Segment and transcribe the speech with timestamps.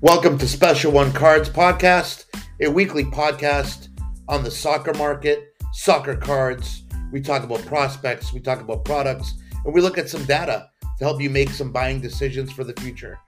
[0.00, 2.26] Welcome to Special One Cards Podcast,
[2.62, 3.88] a weekly podcast
[4.28, 6.84] on the soccer market, soccer cards.
[7.10, 9.34] We talk about prospects, we talk about products,
[9.64, 12.80] and we look at some data to help you make some buying decisions for the
[12.80, 13.18] future.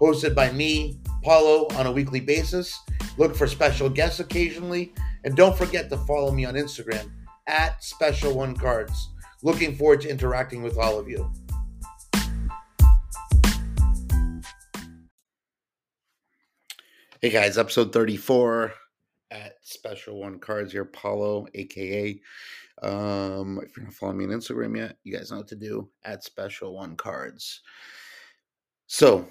[0.00, 2.78] Hosted by me, Paulo, on a weekly basis.
[3.18, 4.94] Look for special guests occasionally,
[5.24, 7.10] and don't forget to follow me on Instagram
[7.48, 9.08] at Special One Cards.
[9.42, 11.28] Looking forward to interacting with all of you.
[17.22, 18.72] Hey guys, episode 34
[19.30, 22.18] at Special One Cards here, Paulo, aka.
[22.80, 25.90] Um, if you're not following me on Instagram yet, you guys know what to do
[26.02, 27.60] at Special One Cards.
[28.86, 29.28] So,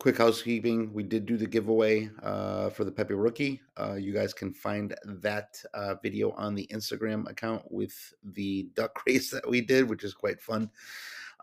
[0.00, 0.94] quick housekeeping.
[0.94, 3.60] We did do the giveaway uh, for the Pepe rookie.
[3.78, 9.02] Uh, you guys can find that uh, video on the Instagram account with the duck
[9.06, 10.70] race that we did, which is quite fun.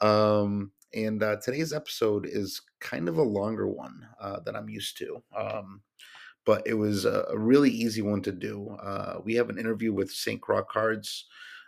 [0.02, 4.98] Um, and uh, today's episode is kind of a longer one uh, than I'm used
[4.98, 5.24] to.
[5.36, 5.82] Um,
[6.46, 8.70] but it was a, a, really easy one to do.
[8.82, 10.42] Uh, we have an interview with St.
[10.42, 11.26] Croix Cards.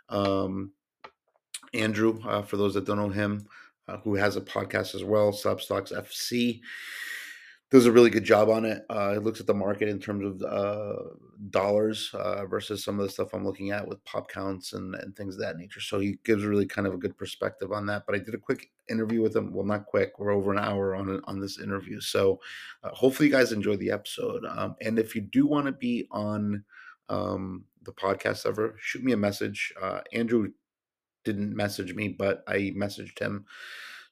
[0.08, 0.72] Um,
[1.72, 3.46] Andrew, uh, for those that don't know him,
[3.86, 6.60] uh, who has a podcast as well, Slabstox FC
[7.70, 8.84] does a really good job on it.
[8.90, 11.02] Uh, it looks at the market in terms of uh,
[11.50, 15.16] dollars uh, versus some of the stuff I'm looking at with pop counts and, and
[15.16, 15.80] things of that nature.
[15.80, 18.04] So he gives really kind of a good perspective on that.
[18.06, 19.52] But I did a quick interview with him.
[19.52, 20.18] Well, not quick.
[20.18, 22.00] We're over an hour on on this interview.
[22.00, 22.38] So
[22.82, 24.44] uh, hopefully you guys enjoy the episode.
[24.48, 26.62] Um, and if you do want to be on
[27.08, 29.72] um, the podcast ever, shoot me a message.
[29.80, 30.52] Uh, Andrew
[31.24, 33.46] didn't message me, but I messaged him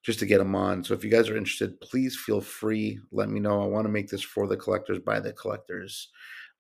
[0.02, 0.82] just to get them on.
[0.82, 2.98] So if you guys are interested, please feel free.
[3.12, 3.62] Let me know.
[3.62, 6.08] I want to make this for the collectors by the collectors.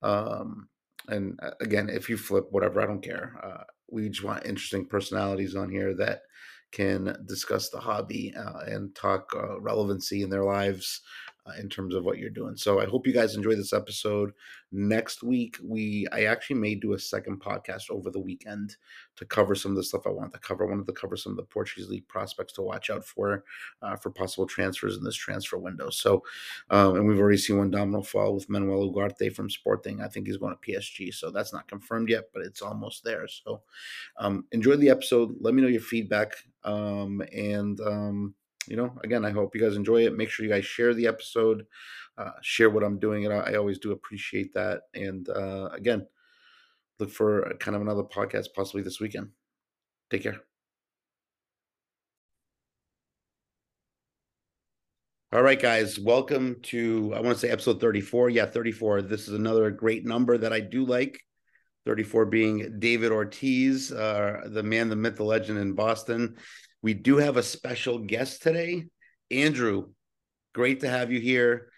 [0.02, 0.68] Um,
[1.08, 3.38] and uh, again, if you flip whatever, I don't care.
[3.42, 6.22] Uh, we just want interesting personalities on here that
[6.70, 11.02] can discuss the hobby uh, and talk uh, relevancy in their lives
[11.46, 12.56] uh, in terms of what you're doing.
[12.56, 14.32] So I hope you guys enjoy this episode.
[14.70, 18.76] Next week, we I actually may do a second podcast over the weekend
[19.16, 20.64] to cover some of the stuff I wanted to cover.
[20.64, 23.44] I wanted to cover some of the Portuguese league prospects to watch out for
[23.82, 25.90] uh, for possible transfers in this transfer window.
[25.90, 26.22] So,
[26.70, 30.00] um, and we've already seen one domino fall with Manuel Ugarte from Sporting.
[30.00, 33.26] I think he's going to PSG, so that's not confirmed yet, but it's almost there.
[33.26, 33.62] So,
[34.18, 35.34] um, enjoy the episode.
[35.40, 38.34] Let me know your feedback, um, and um,
[38.66, 40.16] you know, again, I hope you guys enjoy it.
[40.16, 41.66] Make sure you guys share the episode,
[42.16, 44.82] uh, share what I'm doing, and I, I always do appreciate that.
[44.94, 46.06] And uh, again,
[46.98, 49.30] look for kind of another podcast possibly this weekend.
[50.10, 50.40] Take care.
[55.32, 58.28] All right, guys, welcome to I want to say episode 34.
[58.30, 59.02] Yeah, 34.
[59.02, 61.20] This is another great number that I do like.
[61.86, 66.36] 34 being David Ortiz, uh, the man, the myth, the legend in Boston.
[66.82, 68.86] We do have a special guest today.
[69.30, 69.90] Andrew,
[70.52, 71.68] great to have you here.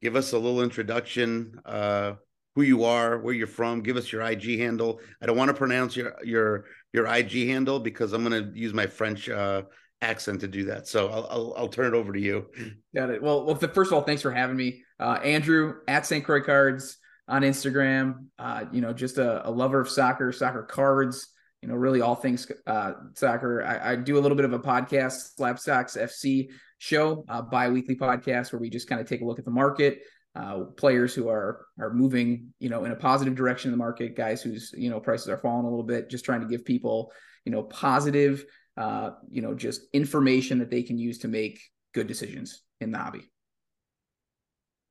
[0.00, 2.12] Give us a little introduction, uh,
[2.54, 3.82] who you are, where you're from.
[3.82, 5.00] Give us your IG handle.
[5.20, 8.72] I don't want to pronounce your your your IG handle because I'm going to use
[8.72, 9.62] my French uh,
[10.00, 10.86] accent to do that.
[10.86, 12.46] So I'll, I'll, I'll turn it over to you.
[12.94, 13.22] Got it.
[13.22, 16.24] Well, well, first of all, thanks for having me, uh, Andrew at St.
[16.24, 18.26] Croix Cards on Instagram.
[18.38, 21.33] Uh, you know, just a, a lover of soccer, soccer cards
[21.64, 23.64] you know, really all things uh, soccer.
[23.64, 28.52] I, I, do a little bit of a podcast, Slabstox FC show, a bi-weekly podcast
[28.52, 30.00] where we just kind of take a look at the market,
[30.36, 34.14] uh, players who are are moving, you know, in a positive direction in the market,
[34.14, 37.10] guys whose you know prices are falling a little bit, just trying to give people,
[37.46, 38.44] you know, positive,
[38.76, 41.62] uh, you know, just information that they can use to make
[41.94, 43.22] good decisions in the hobby.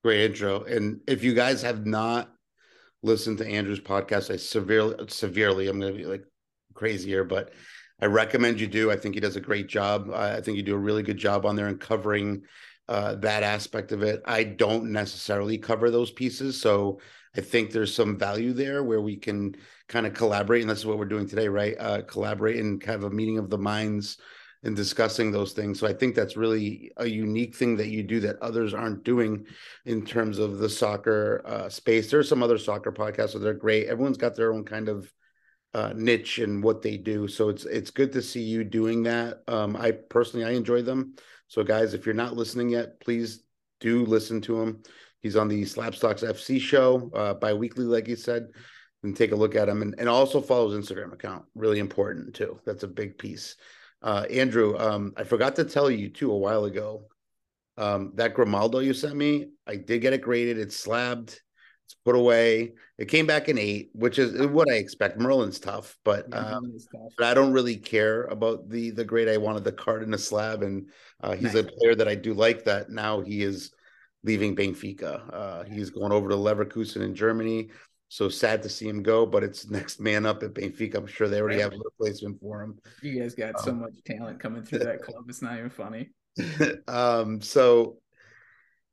[0.04, 2.32] Great intro, and if you guys have not
[3.04, 6.24] listened to Andrew's podcast, I severely, severely, I'm going to be like
[6.74, 7.54] crazier, but
[8.02, 8.92] I recommend you do.
[8.92, 10.10] I think he does a great job.
[10.14, 12.44] I think you do a really good job on there and covering
[12.90, 14.22] uh, that aspect of it.
[14.26, 17.00] I don't necessarily cover those pieces, so
[17.36, 19.56] I think there's some value there where we can
[19.88, 21.76] kind of collaborate, and that's what we're doing today, right?
[21.80, 24.18] Uh, collaborate and have a meeting of the minds
[24.64, 25.80] and discussing those things.
[25.80, 29.46] So I think that's really a unique thing that you do that others aren't doing
[29.86, 32.10] in terms of the soccer uh, space.
[32.10, 33.88] There's some other soccer podcasts that they're great.
[33.88, 35.12] Everyone's got their own kind of
[35.74, 37.28] uh, niche and what they do.
[37.28, 39.44] So it's it's good to see you doing that.
[39.48, 41.16] Um, I personally I enjoy them.
[41.48, 43.44] So guys, if you're not listening yet, please
[43.80, 44.84] do listen to him.
[45.20, 48.48] He's on the Slabstox FC show uh, bi-weekly, like you said,
[49.04, 49.82] and take a look at him.
[49.82, 51.46] And, and also follow his Instagram account.
[51.56, 52.60] Really important too.
[52.66, 53.56] That's a big piece.
[54.02, 57.06] Uh, Andrew, um, I forgot to tell you too a while ago.
[57.76, 60.60] Um, that Grimaldo you sent me, I did get it graded.
[60.60, 61.42] It's slabbed.
[61.86, 62.74] It's put away.
[62.98, 65.20] It came back in eight, which is what I expect.
[65.20, 67.12] Merlin's tough, but um, tough.
[67.18, 69.30] but I don't really care about the the grade.
[69.30, 70.90] I wanted the card in a slab, and
[71.22, 71.64] uh, he's nice.
[71.64, 72.66] a player that I do like.
[72.66, 73.72] That now he is
[74.24, 75.34] leaving Benfica.
[75.34, 77.70] Uh, he's going over to Leverkusen in Germany.
[78.10, 80.96] So sad to see him go, but it's next man up at Benfica.
[80.96, 82.78] I'm sure they already have a replacement for him.
[83.02, 85.26] You guys got um, so much talent coming through that club.
[85.28, 86.12] It's not even funny.
[86.88, 87.98] um, so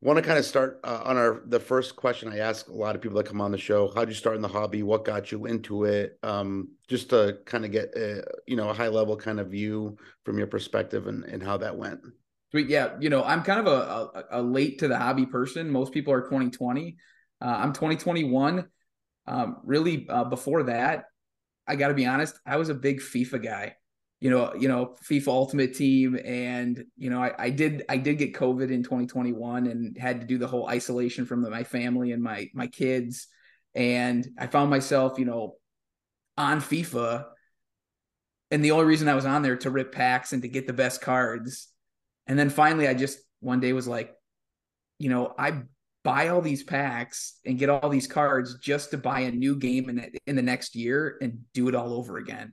[0.03, 2.97] want to kind of start uh, on our the first question I ask a lot
[2.97, 3.93] of people that come on the show.
[3.95, 4.83] How'd you start in the hobby?
[4.83, 6.19] What got you into it?
[6.23, 9.97] Um, just to kind of get a, you know a high level kind of view
[10.25, 12.01] from your perspective and, and how that went.
[12.51, 12.97] Sweet, yeah.
[12.99, 15.71] You know, I'm kind of a, a, a late to the hobby person.
[15.71, 16.97] Most people are 2020.
[17.41, 18.67] Uh, I'm 2021.
[19.27, 21.05] Um, really, uh, before that,
[21.69, 23.77] I got to be honest, I was a big FIFA guy
[24.21, 28.19] you know, you know, FIFA Ultimate Team, and you know, I, I did I did
[28.19, 32.13] get COVID in 2021 and had to do the whole isolation from the, my family
[32.13, 33.29] and my my kids,
[33.75, 35.57] and I found myself, you know,
[36.37, 37.25] on FIFA,
[38.51, 40.75] and the only reason I was on there to rip packs and to get the
[40.75, 41.69] best cards,
[42.27, 44.15] and then finally I just one day was like,
[44.99, 45.63] you know, I
[46.05, 49.89] buy all these packs and get all these cards just to buy a new game
[49.89, 52.53] in in the next year and do it all over again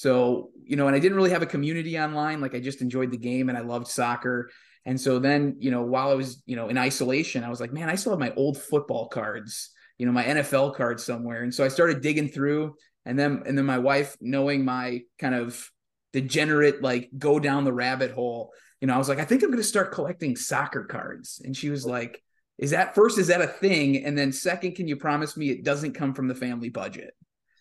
[0.00, 2.40] so, you know, and I didn't really have a community online.
[2.40, 4.48] Like I just enjoyed the game and I loved soccer.
[4.86, 7.70] And so then, you know, while I was, you know, in isolation, I was like,
[7.70, 9.68] man, I still have my old football cards,
[9.98, 11.42] you know, my NFL cards somewhere.
[11.42, 15.34] And so I started digging through and then and then my wife knowing my kind
[15.34, 15.70] of
[16.14, 19.50] degenerate like go down the rabbit hole, you know, I was like, I think I'm
[19.50, 21.42] going to start collecting soccer cards.
[21.44, 22.22] And she was like,
[22.56, 25.62] is that first is that a thing and then second can you promise me it
[25.62, 27.12] doesn't come from the family budget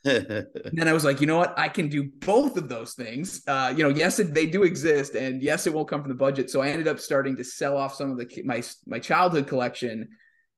[0.03, 1.57] then I was like, you know what?
[1.59, 3.41] I can do both of those things.
[3.45, 6.49] Uh, you know, yes, they do exist, and yes, it won't come from the budget.
[6.49, 10.07] So I ended up starting to sell off some of the my my childhood collection,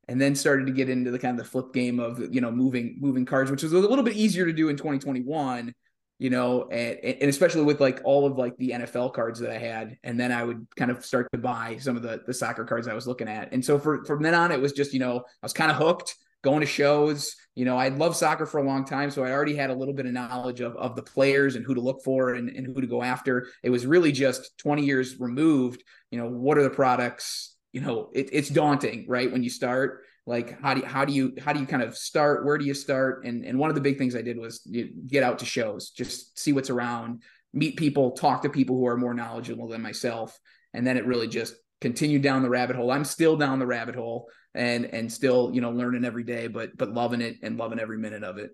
[0.08, 2.52] and then started to get into the kind of the flip game of you know
[2.52, 5.74] moving moving cards, which was a little bit easier to do in 2021.
[6.20, 9.58] You know, and, and especially with like all of like the NFL cards that I
[9.58, 12.64] had, and then I would kind of start to buy some of the the soccer
[12.64, 15.00] cards I was looking at, and so for from then on, it was just you
[15.00, 17.36] know I was kind of hooked going to shows.
[17.56, 19.94] You know, I loved soccer for a long time, so I already had a little
[19.94, 22.80] bit of knowledge of, of the players and who to look for and, and who
[22.82, 23.48] to go after.
[23.64, 25.84] It was really just 20 years removed.
[26.10, 27.56] You know, what are the products?
[27.74, 29.32] You know, it, it's daunting, right?
[29.32, 31.98] When you start, like how do you, how do you how do you kind of
[31.98, 32.46] start?
[32.46, 33.26] Where do you start?
[33.26, 34.66] And and one of the big things I did was
[35.08, 37.24] get out to shows, just see what's around,
[37.54, 40.40] meet people, talk to people who are more knowledgeable than myself,
[40.74, 42.92] and then it really just continued down the rabbit hole.
[42.92, 46.76] I'm still down the rabbit hole and and still you know learning every day but
[46.78, 48.52] but loving it and loving every minute of it.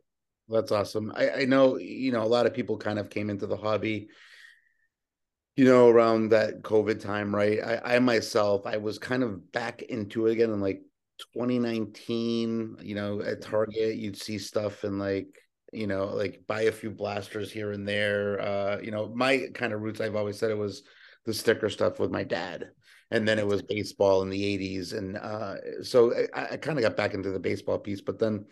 [0.49, 1.11] That's awesome.
[1.15, 4.09] I i know you know a lot of people kind of came into the hobby
[5.55, 7.59] you know around that covid time right?
[7.63, 10.81] I i myself i was kind of back into it again in like
[11.33, 15.27] 2019 you know at target you'd see stuff and like
[15.73, 18.39] you know like buy a few blasters here and there.
[18.39, 20.83] Uh you know my kind of roots i've always said it was
[21.25, 22.69] the sticker stuff with my dad
[23.11, 26.83] and then it was baseball in the 80s and uh, so i, I kind of
[26.83, 28.43] got back into the baseball piece but then you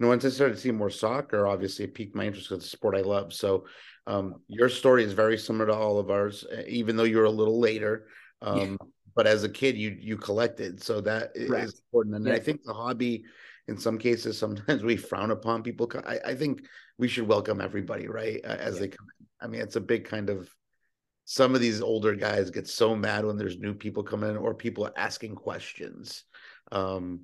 [0.00, 2.76] know once i started seeing more soccer obviously it piqued my interest because it's a
[2.76, 3.66] sport i love so
[4.06, 7.60] um, your story is very similar to all of ours even though you're a little
[7.60, 8.06] later
[8.42, 8.76] um, yeah.
[9.14, 11.64] but as a kid you you collected so that right.
[11.64, 12.32] is important and yeah.
[12.32, 13.24] i think the hobby
[13.68, 16.64] in some cases sometimes we frown upon people I, I think
[16.98, 18.80] we should welcome everybody right as yeah.
[18.80, 20.50] they come in i mean it's a big kind of
[21.30, 24.52] some of these older guys get so mad when there's new people coming in or
[24.52, 26.24] people asking questions.
[26.72, 27.20] Um,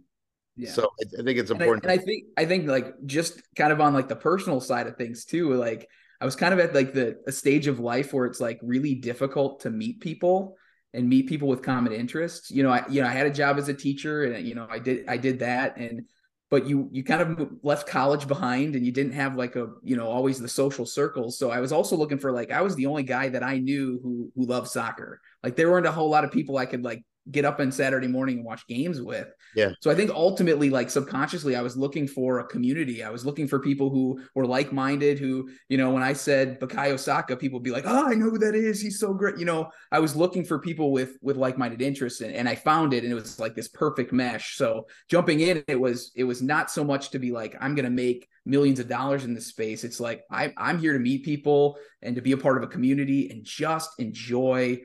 [0.54, 0.70] yeah.
[0.70, 1.82] So I, I think it's important.
[1.82, 4.60] And I, and I, think I think like just kind of on like the personal
[4.60, 5.54] side of things too.
[5.54, 5.88] Like
[6.20, 8.94] I was kind of at like the a stage of life where it's like really
[8.94, 10.56] difficult to meet people
[10.94, 12.48] and meet people with common interests.
[12.48, 14.68] You know, I you know I had a job as a teacher and you know
[14.70, 16.02] I did I did that and
[16.50, 19.96] but you you kind of left college behind and you didn't have like a you
[19.96, 22.86] know always the social circles so i was also looking for like i was the
[22.86, 26.24] only guy that i knew who who loved soccer like there weren't a whole lot
[26.24, 29.28] of people i could like get up on Saturday morning and watch games with.
[29.54, 29.72] Yeah.
[29.80, 33.02] So I think ultimately, like subconsciously, I was looking for a community.
[33.02, 36.60] I was looking for people who were like minded, who, you know, when I said
[36.60, 38.80] Bukayo Saka, people would be like, oh, I know who that is.
[38.80, 39.38] He's so great.
[39.38, 42.54] You know, I was looking for people with with like minded interests and, and I
[42.54, 44.56] found it and it was like this perfect mesh.
[44.56, 47.90] So jumping in, it was it was not so much to be like, I'm gonna
[47.90, 49.84] make millions of dollars in this space.
[49.84, 52.68] It's like I, I'm here to meet people and to be a part of a
[52.68, 54.80] community and just enjoy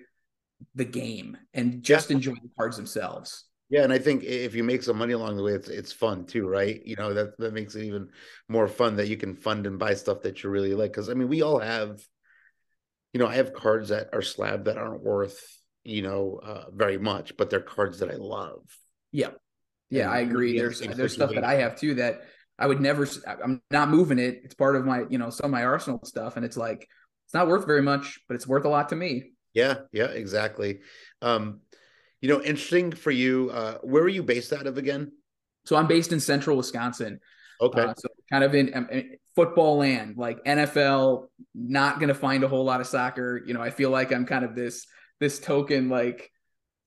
[0.75, 2.17] the game and just yeah.
[2.17, 3.45] enjoy the cards themselves.
[3.71, 6.25] Yeah, and I think if you make some money along the way, it's it's fun
[6.25, 6.85] too, right?
[6.85, 8.09] You know that that makes it even
[8.49, 10.91] more fun that you can fund and buy stuff that you really like.
[10.91, 12.01] Because I mean, we all have,
[13.13, 15.41] you know, I have cards that are slab that aren't worth
[15.85, 18.61] you know uh, very much, but they're cards that I love.
[19.13, 19.29] Yeah,
[19.89, 20.57] yeah, and I agree.
[20.57, 22.23] There's there's stuff that I have too that
[22.59, 23.07] I would never.
[23.25, 24.41] I'm not moving it.
[24.43, 26.89] It's part of my you know some of my arsenal stuff, and it's like
[27.25, 29.31] it's not worth very much, but it's worth a lot to me.
[29.53, 30.79] Yeah, yeah, exactly.
[31.21, 31.61] Um,
[32.21, 33.49] You know, interesting for you.
[33.51, 35.11] Uh, where are you based out of again?
[35.65, 37.19] So I'm based in central Wisconsin.
[37.59, 37.81] Okay.
[37.81, 42.43] Uh, so kind of in, um, in, football land, like NFL, not going to find
[42.43, 43.41] a whole lot of soccer.
[43.45, 44.85] You know, I feel like I'm kind of this
[45.19, 46.31] this token like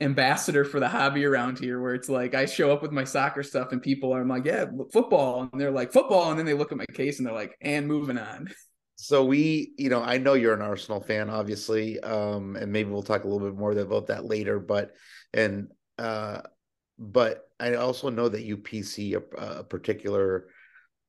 [0.00, 3.44] ambassador for the hobby around here where it's like I show up with my soccer
[3.44, 5.48] stuff and people are I'm like, yeah, football.
[5.52, 6.30] And they're like, football.
[6.30, 8.48] And then they look at my case and they're like, and moving on.
[8.96, 12.00] So we, you know, I know you're an Arsenal fan, obviously.
[12.00, 14.92] Um, and maybe we'll talk a little bit more about that later, but
[15.32, 16.40] and uh
[16.98, 20.46] but I also know that you PC a, a particular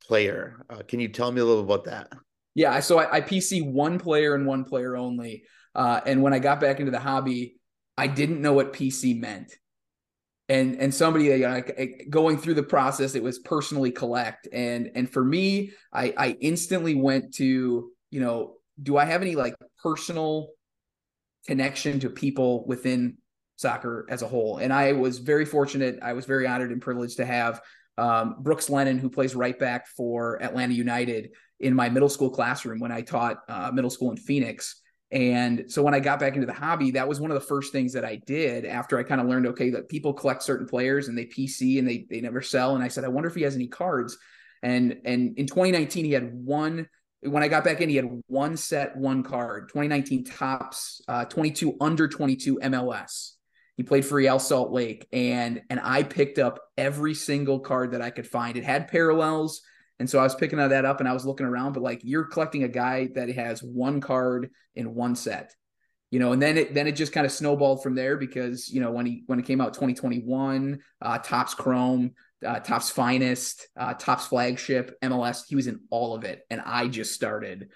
[0.02, 0.66] player.
[0.70, 2.12] Uh, can you tell me a little about that?
[2.56, 5.44] Yeah, so I, I PC one player and one player only.
[5.76, 7.58] Uh, and when I got back into the hobby,
[7.98, 9.54] I didn't know what PC meant.
[10.48, 11.64] And and somebody you know,
[12.10, 14.48] going through the process, it was personally collect.
[14.54, 19.36] And and for me, I I instantly went to you know, do I have any
[19.36, 20.50] like personal
[21.48, 23.18] connection to people within
[23.56, 24.58] soccer as a whole?
[24.58, 26.00] And I was very fortunate.
[26.02, 27.62] I was very honored and privileged to have
[27.98, 32.80] um, Brooks Lennon, who plays right back for Atlanta United, in my middle school classroom
[32.80, 34.82] when I taught uh, middle school in Phoenix.
[35.16, 37.72] And so when I got back into the hobby, that was one of the first
[37.72, 41.08] things that I did after I kind of learned, okay, that people collect certain players
[41.08, 42.76] and they PC and they they never sell.
[42.76, 44.18] And I said, I wonder if he has any cards.
[44.62, 46.90] And and in 2019, he had one.
[47.22, 49.70] When I got back in, he had one set, one card.
[49.70, 53.32] 2019 Topps, uh, 22 under 22 MLS.
[53.78, 58.02] He played for Real Salt Lake, and and I picked up every single card that
[58.02, 58.58] I could find.
[58.58, 59.62] It had parallels
[60.00, 62.26] and so I was picking that up and I was looking around, but like you're
[62.26, 65.56] collecting a guy that has one card in one set,
[66.12, 68.82] you know, and then it then it just kind of snowballed from there because you
[68.82, 72.12] know when he when it came out 2021, uh, Chrome,
[72.46, 77.70] uh, Finest, uh, Flagship, MLS, he was in all of it, and I just started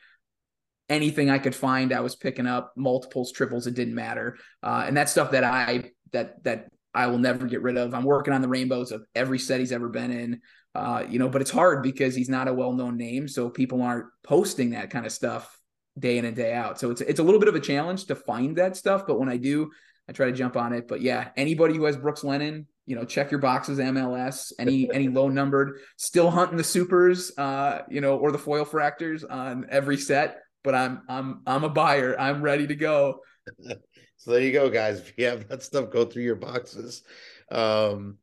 [0.89, 1.93] anything I could find.
[1.93, 5.91] I was picking up multiples, triples, it didn't matter, uh, and that's stuff that I
[6.11, 7.93] that that I will never get rid of.
[7.93, 10.41] I'm working on the rainbows of every set he's ever been in.
[10.75, 14.05] Uh, you know, but it's hard because he's not a well-known name, so people aren't
[14.23, 15.59] posting that kind of stuff
[15.97, 16.79] day in and day out.
[16.79, 19.29] So it's it's a little bit of a challenge to find that stuff, but when
[19.29, 19.71] I do,
[20.07, 20.87] I try to jump on it.
[20.87, 24.51] But yeah, anybody who has Brooks Lennon, you know, check your boxes MLS.
[24.59, 29.23] Any any low numbered, still hunting the supers, uh, you know, or the foil fractors
[29.23, 30.39] on every set.
[30.63, 32.19] But I'm I'm I'm a buyer.
[32.19, 33.19] I'm ready to go.
[34.17, 34.99] so there you go, guys.
[34.99, 37.03] If you have that stuff, go through your boxes.
[37.51, 38.17] Um,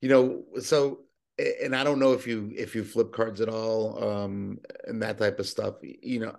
[0.00, 1.00] you know, so
[1.38, 5.18] and I don't know if you if you flip cards at all um, and that
[5.18, 5.74] type of stuff.
[5.82, 6.36] You know,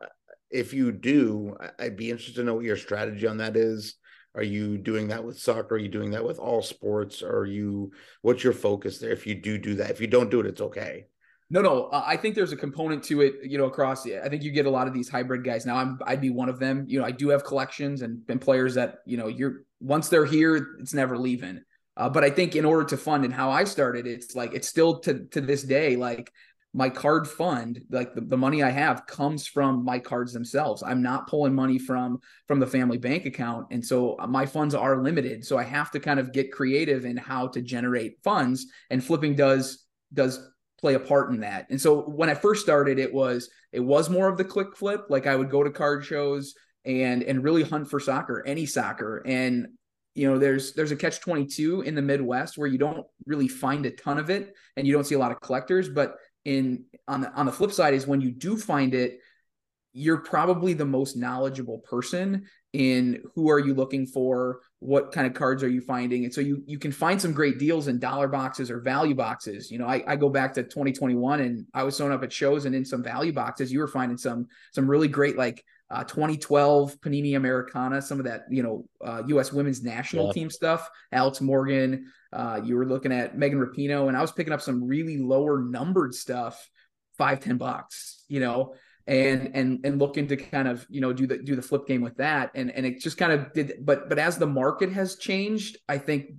[0.49, 3.95] if you do, I'd be interested to know what your strategy on that is.
[4.35, 5.75] Are you doing that with soccer?
[5.75, 7.23] Are you doing that with all sports?
[7.23, 9.11] Are you what's your focus there?
[9.11, 11.07] If you do do that, if you don't do it, it's okay.
[11.49, 14.05] No, no, I think there's a component to it, you know, across.
[14.05, 15.65] I think you get a lot of these hybrid guys.
[15.65, 16.85] Now, I'm I'd be one of them.
[16.87, 20.25] You know, I do have collections and, and players that you know, you're once they're
[20.25, 21.61] here, it's never leaving.
[21.97, 24.67] Uh, but I think in order to fund and how I started, it's like it's
[24.67, 26.31] still to to this day like
[26.73, 30.83] my card fund, like the, the money I have comes from my cards themselves.
[30.83, 34.75] I'm not pulling money from from the family bank account, and so uh, my funds
[34.75, 35.43] are limited.
[35.43, 39.35] So I have to kind of get creative in how to generate funds, and flipping
[39.35, 40.39] does does
[40.79, 41.65] play a part in that.
[41.71, 45.05] And so when I first started, it was it was more of the click flip.
[45.09, 46.53] Like I would go to card shows
[46.85, 49.67] and and really hunt for soccer, any soccer, and
[50.17, 53.85] you know there's there's a catch 22 in the midwest where you don't really find
[53.85, 57.21] a ton of it and you don't see a lot of collectors but in on
[57.21, 59.19] the on the flip side is when you do find it
[59.93, 65.35] you're probably the most knowledgeable person in who are you looking for what kind of
[65.35, 68.27] cards are you finding and so you you can find some great deals in dollar
[68.27, 69.69] boxes or value boxes.
[69.69, 72.65] You know i, I go back to 2021 and i was showing up at shows
[72.65, 76.99] and in some value boxes you were finding some some really great like uh, 2012
[76.99, 79.53] Panini Americana, some of that, you know, uh, U.S.
[79.53, 80.33] women's national yeah.
[80.33, 80.89] team stuff.
[81.11, 84.85] Alex Morgan, uh, you were looking at Megan Rapinoe, and I was picking up some
[84.85, 86.69] really lower numbered stuff,
[87.17, 88.75] five ten bucks, you know,
[89.05, 92.01] and and and looking to kind of you know do the do the flip game
[92.01, 93.75] with that, and and it just kind of did.
[93.79, 96.31] But but as the market has changed, I think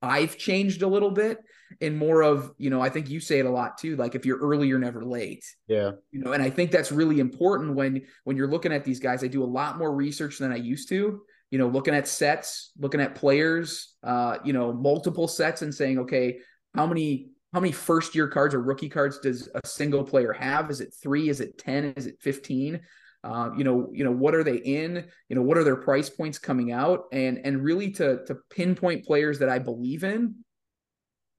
[0.00, 1.38] I've changed a little bit
[1.80, 4.26] in more of, you know, I think you say it a lot too, like if
[4.26, 5.44] you're early, you're never late.
[5.68, 5.92] Yeah.
[6.10, 9.24] You know, and I think that's really important when when you're looking at these guys.
[9.24, 12.72] I do a lot more research than I used to, you know, looking at sets,
[12.78, 16.38] looking at players, uh, you know, multiple sets and saying, okay,
[16.74, 20.70] how many how many first year cards or rookie cards does a single player have?
[20.70, 21.28] Is it three?
[21.28, 21.94] Is it 10?
[21.96, 22.80] Is it 15?
[23.24, 25.04] Uh, you know, you know, what are they in?
[25.28, 27.04] You know, what are their price points coming out?
[27.12, 30.36] And and really to to pinpoint players that I believe in,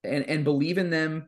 [0.04, 1.28] and and believe in them,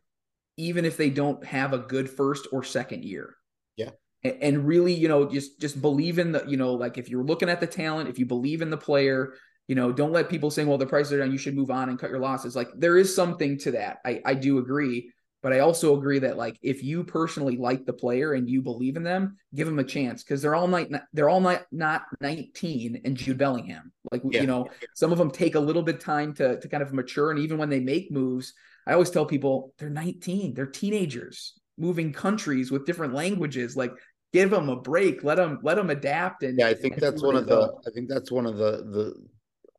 [0.57, 3.35] even if they don't have a good first or second year.
[3.75, 3.91] Yeah.
[4.23, 7.23] And, and really, you know, just just believe in the, you know, like if you're
[7.23, 9.33] looking at the talent, if you believe in the player,
[9.67, 11.89] you know, don't let people saying, well, the prices are down, you should move on
[11.89, 12.55] and cut your losses.
[12.55, 13.97] Like there is something to that.
[14.05, 15.11] I, I do agree.
[15.45, 18.97] But I also agree that like if you personally like the player and you believe
[18.97, 23.01] in them, give them a chance because they're all night they're all not not 19
[23.05, 23.91] and Jude Bellingham.
[24.11, 24.41] Like yeah.
[24.41, 27.29] you know, some of them take a little bit time to to kind of mature,
[27.29, 28.55] and even when they make moves,
[28.87, 33.77] I always tell people they're 19, they're teenagers moving countries with different languages.
[33.77, 33.91] Like
[34.33, 36.41] give them a break, let them let them adapt.
[36.41, 39.27] And yeah, I think that's one of the I think that's one of the the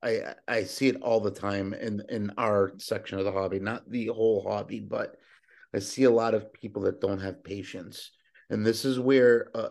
[0.00, 3.90] I I see it all the time in in our section of the hobby, not
[3.90, 5.16] the whole hobby, but
[5.76, 8.12] I see a lot of people that don't have patience,
[8.48, 9.68] and this is where uh,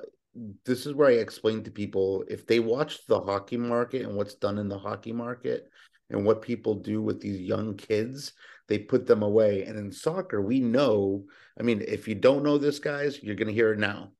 [0.65, 4.35] this is where I explain to people if they watch the hockey market and what's
[4.35, 5.67] done in the hockey market
[6.11, 8.33] and what people do with these young kids,
[8.67, 9.63] they put them away.
[9.63, 11.23] And in soccer, we know.
[11.59, 14.11] I mean, if you don't know this, guys, you're going to hear it now.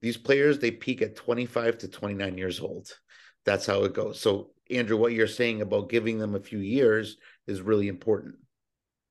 [0.00, 2.88] These players they peak at 25 to 29 years old.
[3.44, 4.20] That's how it goes.
[4.20, 8.36] So, Andrew, what you're saying about giving them a few years is really important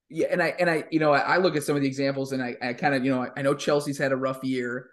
[0.09, 2.31] yeah, and I and I you know I, I look at some of the examples
[2.31, 4.89] and I, I kind of you know I, I know Chelsea's had a rough year,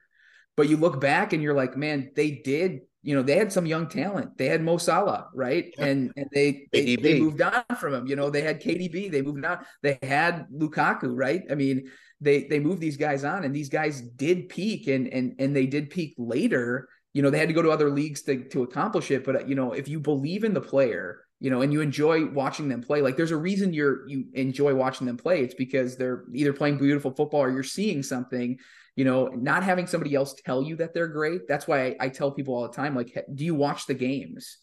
[0.57, 3.67] but you look back and you're like, man, they did you know they had some
[3.67, 4.37] young talent.
[4.37, 5.73] They had Mo Salah, right?
[5.79, 5.85] Yeah.
[5.87, 8.07] And and they, they they moved on from him.
[8.09, 9.13] You know they had KDB.
[9.13, 9.65] They moved on.
[9.83, 11.43] They had Lukaku, right?
[11.51, 11.89] I mean
[12.21, 15.67] they they moved these guys on, and these guys did peak, and and and they
[15.67, 16.89] did peak later.
[17.15, 19.25] You know they had to go to other leagues to to accomplish it.
[19.25, 22.69] But you know if you believe in the player you know, and you enjoy watching
[22.69, 23.03] them play.
[23.03, 25.43] Like there's a reason you're you enjoy watching them play.
[25.43, 28.59] It's because they're either playing beautiful football or you're seeing something.
[28.95, 31.47] You know, not having somebody else tell you that they're great.
[31.47, 34.57] That's why I, I tell people all the time, like, do you watch the games?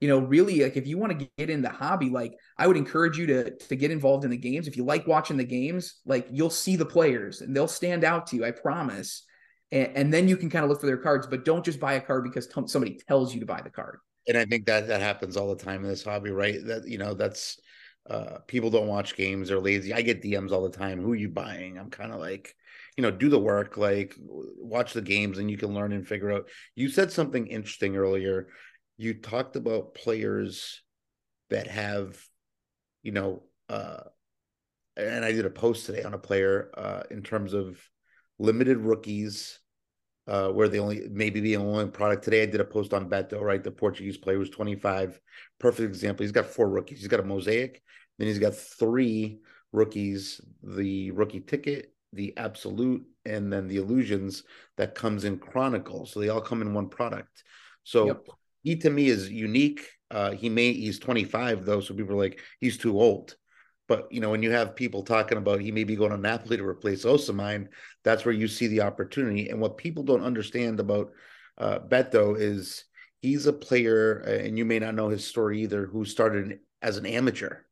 [0.00, 2.76] You know, really, like if you want to get in the hobby, like I would
[2.76, 4.68] encourage you to to get involved in the games.
[4.68, 8.28] If you like watching the games, like you'll see the players and they'll stand out
[8.28, 8.44] to you.
[8.44, 9.24] I promise.
[9.72, 11.94] And, and then you can kind of look for their cards, but don't just buy
[11.94, 14.88] a card because t- somebody tells you to buy the card and I think that
[14.88, 16.58] that happens all the time in this hobby, right?
[16.64, 17.58] That you know, that's
[18.08, 19.92] uh people don't watch games or lazy.
[19.92, 21.00] I get DMs all the time.
[21.00, 21.78] Who are you buying?
[21.78, 22.54] I'm kind of like,
[22.96, 26.32] you know, do the work, like watch the games and you can learn and figure
[26.32, 26.48] out.
[26.74, 28.48] You said something interesting earlier.
[28.96, 30.82] You talked about players
[31.50, 32.22] that have,
[33.02, 34.00] you know, uh
[34.96, 37.78] and I did a post today on a player uh in terms of
[38.38, 39.60] limited rookies
[40.26, 42.42] uh, where the only maybe the only product today.
[42.42, 43.62] I did a post on Beto, right?
[43.62, 45.20] The Portuguese player was 25.
[45.58, 46.24] Perfect example.
[46.24, 46.98] He's got four rookies.
[46.98, 47.82] He's got a mosaic,
[48.18, 49.40] then he's got three
[49.72, 54.44] rookies: the rookie ticket, the absolute, and then the illusions
[54.76, 56.06] that comes in Chronicle.
[56.06, 57.44] So they all come in one product.
[57.84, 58.26] So yep.
[58.62, 59.88] he to me is unique.
[60.10, 63.36] Uh, he may he's 25 though, so people are like he's too old.
[63.90, 66.56] But you know, when you have people talking about he may be going to Napoli
[66.56, 67.66] to replace Osimhen,
[68.04, 69.48] that's where you see the opportunity.
[69.48, 71.10] And what people don't understand about
[71.58, 72.84] uh, Beto is
[73.20, 76.98] he's a player, uh, and you may not know his story either, who started as
[76.98, 77.62] an amateur.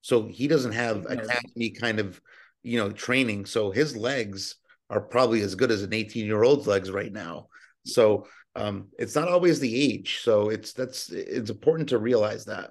[0.00, 2.20] So he doesn't have academy kind of,
[2.62, 3.46] you know, training.
[3.46, 4.54] So his legs
[4.90, 7.48] are probably as good as an 18 year old's legs right now.
[7.84, 10.20] So um, it's not always the age.
[10.22, 12.70] So it's that's it's important to realize that.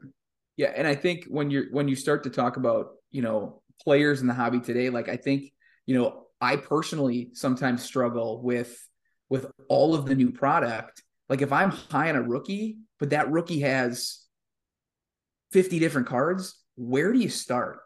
[0.57, 4.21] Yeah, and I think when you're when you start to talk about you know players
[4.21, 5.51] in the hobby today, like I think
[5.85, 8.77] you know I personally sometimes struggle with
[9.29, 11.01] with all of the new product.
[11.29, 14.19] Like if I'm high on a rookie, but that rookie has
[15.51, 17.79] 50 different cards, where do you start?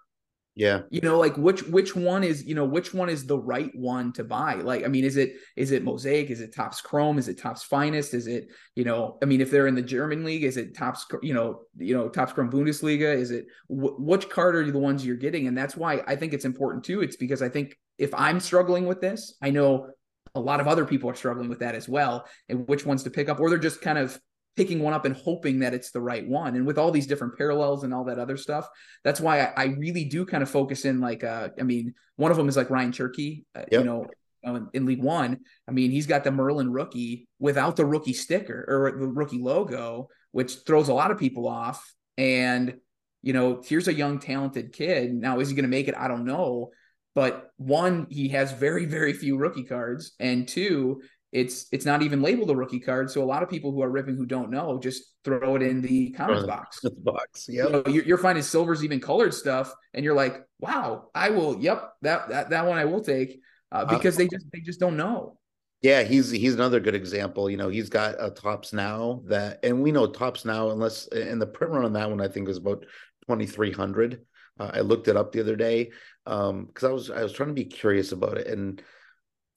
[0.58, 0.82] Yeah.
[0.90, 4.12] You know, like which which one is, you know, which one is the right one
[4.14, 4.56] to buy?
[4.56, 6.32] Like, I mean, is it is it Mosaic?
[6.32, 7.20] Is it Topps Chrome?
[7.20, 8.16] Is it Topps Finest?
[8.16, 11.06] Is it, you know, I mean, if they're in the German league, is it Topps,
[11.22, 13.16] you know, you know, Topps Chrome Bundesliga?
[13.16, 15.46] Is it wh- which card are the ones you're getting?
[15.46, 17.02] And that's why I think it's important too.
[17.02, 19.92] It's because I think if I'm struggling with this, I know
[20.34, 23.12] a lot of other people are struggling with that as well, and which ones to
[23.12, 24.20] pick up, or they're just kind of
[24.58, 26.56] picking one up and hoping that it's the right one.
[26.56, 28.68] And with all these different parallels and all that other stuff,
[29.04, 32.32] that's why I, I really do kind of focus in like, uh, I mean, one
[32.32, 33.82] of them is like Rayan Cherki, uh, yep.
[33.82, 34.08] you know,
[34.44, 35.40] in, in League One.
[35.68, 40.10] I mean, he's got the Merlin rookie without the rookie sticker or the rookie logo,
[40.32, 41.94] which throws a lot of people off.
[42.18, 42.78] And,
[43.22, 45.14] you know, here's a young, talented kid.
[45.14, 45.96] Now, is he going to make it?
[45.96, 46.72] I don't know.
[47.14, 50.12] But one, he has very, very few rookie cards.
[50.20, 51.02] And two,
[51.38, 53.12] it's it's not even labeled a rookie card.
[53.12, 55.82] So a lot of people who are ripping who don't know just throw it in
[55.82, 56.80] the comments box.
[56.82, 57.66] The box, yeah.
[57.66, 61.60] Know, you're, you're, finding silvers, even colored stuff, and you're like, wow, I will.
[61.60, 63.40] Yep, that that that one I will take
[63.72, 65.38] uh, uh because uh, they just they just don't know.
[65.84, 67.52] Yeah, he's he's another good example.
[67.52, 71.40] You know, he's got a Topps Now that, and we know Topps Now, unless and
[71.40, 72.84] the print run on that one I think is about
[73.28, 74.26] twenty three hundred.
[74.60, 75.92] Uh, I looked it up the other day
[76.26, 78.82] because um, I was I was trying to be curious about it, and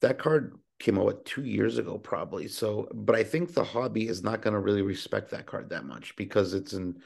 [0.02, 2.48] that card came out what, two years ago, probably.
[2.48, 5.84] So, but I think the hobby is not going to really respect that card that
[5.84, 7.00] much because it's in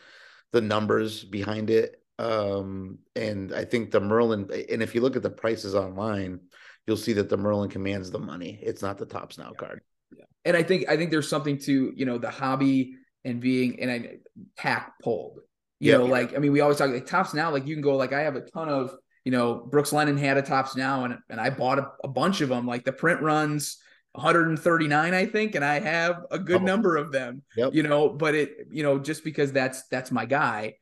[0.52, 2.00] the numbers behind it.
[2.18, 6.40] Um, and I think the Merlin, and if you look at the prices online,
[6.87, 8.60] you'll see that the Merlin commands the money.
[8.62, 9.80] It's not the Topps Now card.
[10.16, 10.24] Yeah.
[10.44, 13.90] And I think I think there's something to you know the hobby and being and
[13.90, 14.16] I
[14.56, 15.40] pack pulled.
[15.80, 17.50] You know, like I mean, we always talk like Topps Now.
[17.50, 20.37] Like you can go like I have a ton of you know Brooks Lennon had
[20.37, 22.66] a Topps Now and and I bought a, a bunch of them.
[22.66, 23.78] Like the print runs
[24.14, 26.64] 139 i think and i have a good oh.
[26.64, 27.74] number of them yep.
[27.74, 30.72] you know but it you know just because that's that's my guy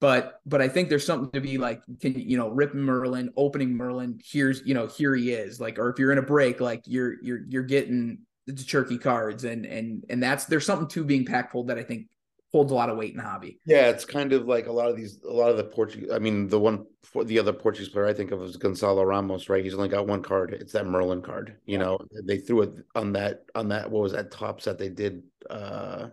[0.00, 3.76] but but i think there's something to be like can you know rip merlin opening
[3.76, 6.82] merlin here's you know here he is like or if you're in a break like
[6.86, 11.26] you're you're you're getting the Cherki cards and and and that's there's something to being
[11.26, 12.06] pack pulled that i think
[12.52, 13.60] holds a lot of weight in the hobby.
[13.66, 16.10] Yeah, it's kind of like a lot of these, a lot of the Portuguese.
[16.12, 19.48] I mean, the one for the other Portuguese player I think of is Gonzalo Ramos,
[19.48, 19.62] right?
[19.62, 20.54] He's only got one card.
[20.54, 21.56] It's that Merlin card.
[21.66, 21.84] You yeah.
[21.84, 23.90] know, they threw it on that on that.
[23.90, 26.08] What was that Topps that they did uh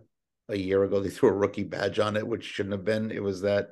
[0.49, 0.99] a year ago?
[0.99, 3.11] They threw a rookie badge on it, which shouldn't have been.
[3.11, 3.69] It was that.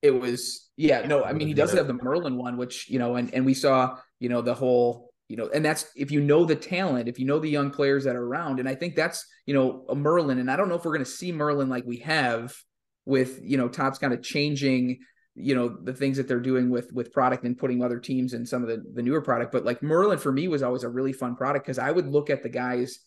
[0.00, 3.16] It was yeah no I mean he does have the Merlin one which you know
[3.16, 6.44] and and we saw you know the whole you know, and that's if you know
[6.44, 8.60] the talent, if you know the young players that are around.
[8.60, 10.38] And I think that's, you know, a Merlin.
[10.38, 12.54] And I don't know if we're going to see Merlin like we have
[13.04, 15.00] with, you know, Topps kind of changing,
[15.34, 18.46] you know, the things that they're doing with with product and putting other teams in
[18.46, 19.52] some of the, the newer product.
[19.52, 22.30] But like Merlin for me was always a really fun product because I would look
[22.30, 23.00] at the guys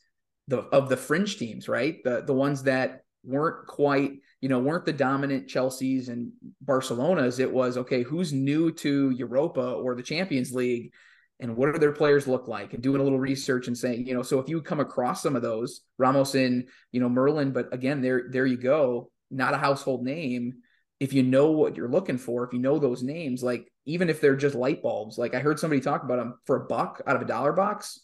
[0.50, 2.04] the of the fringe teams, right?
[2.04, 7.40] The the ones that weren't quite, you know, weren't the dominant Chelsea's and Barcelona's.
[7.40, 10.92] It was okay, who's new to Europa or the Champions League?
[11.40, 14.14] And what do their players look like and doing a little research and saying you
[14.14, 17.74] know so if you come across some of those ramos and you know merlin but
[17.74, 20.54] again there there you go not a household name
[21.00, 24.22] if you know what you're looking for if you know those names like even if
[24.22, 27.16] they're just light bulbs like i heard somebody talk about them for a buck out
[27.16, 28.00] of a dollar box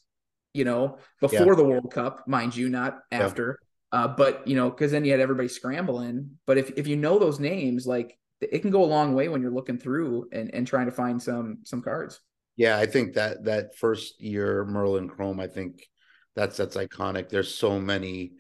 [0.54, 1.56] you know before yeah.
[1.56, 3.60] the world cup mind you not after
[3.91, 4.04] yeah.
[4.04, 7.19] uh, but you know because then you had everybody scrambling but if, if you know
[7.19, 10.67] those names like it can go a long way when you're looking through and, and
[10.67, 12.19] trying to find some some cards
[12.56, 15.88] yeah, I think that that first year Merlin Chrome, I think
[16.36, 17.30] that's that's iconic.
[17.30, 18.34] There's so many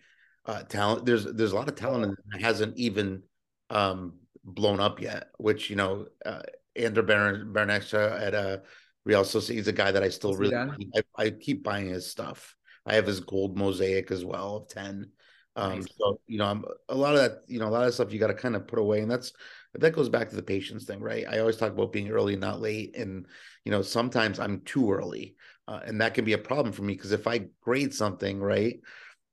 [0.45, 1.05] uh talent.
[1.05, 3.23] There's there's a lot of talent that hasn't even
[3.69, 5.29] um blown up yet.
[5.37, 6.41] Which you know, uh,
[6.75, 8.57] Ander Barrenetxea at uh,
[9.03, 12.55] Real Sociedad, he's a guy that I still really I, I, keep buying his stuff.
[12.85, 15.11] I have his gold mosaic as well of ten.
[15.57, 15.87] Um, nice.
[15.97, 17.41] so you know, I'm a lot of that.
[17.47, 19.33] You know, a lot of stuff you got to kind of put away, and that's
[19.73, 21.25] that goes back to the patience thing, right?
[21.27, 23.25] I always talk about being early, not late, and
[23.65, 25.35] you know sometimes i'm too early
[25.67, 28.79] uh, and that can be a problem for me because if i grade something right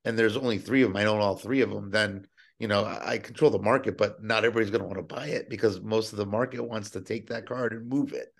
[0.03, 2.27] and there's only three of them i own all three of them then
[2.59, 5.49] you know i control the market but not everybody's going to want to buy it
[5.49, 8.33] because most of the market wants to take that card and move it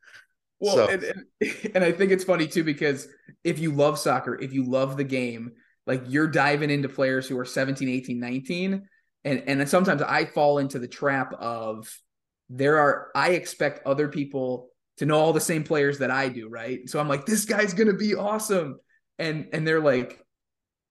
[0.60, 0.88] well so.
[0.88, 1.26] and, and,
[1.76, 3.08] and i think it's funny too because
[3.44, 5.52] if you love soccer if you love the game
[5.86, 8.88] like you're diving into players who are 17 18 19
[9.26, 11.88] and and sometimes i fall into the trap of
[12.50, 16.50] there are i expect other people to know all the same players that I do,
[16.50, 16.88] right?
[16.90, 18.80] So I'm like, this guy's gonna be awesome.
[19.20, 20.24] And and they're like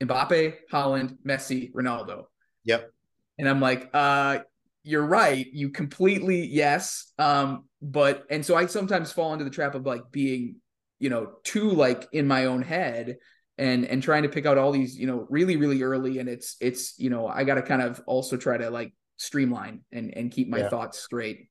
[0.02, 2.24] Mbappe, Haaland, Messi, Ronaldo.
[2.64, 2.90] Yep.
[3.38, 4.40] And I'm like, uh,
[4.84, 5.46] you're right.
[5.52, 7.12] You completely yes.
[7.18, 10.56] Um, but and so I sometimes fall into the trap of like being,
[10.98, 13.16] you know, too like in my own head
[13.58, 16.18] and and trying to pick out all these, you know, really, really early.
[16.18, 20.12] And it's it's, you know, I gotta kind of also try to like streamline and
[20.16, 20.68] and keep my yeah.
[20.68, 21.48] thoughts straight.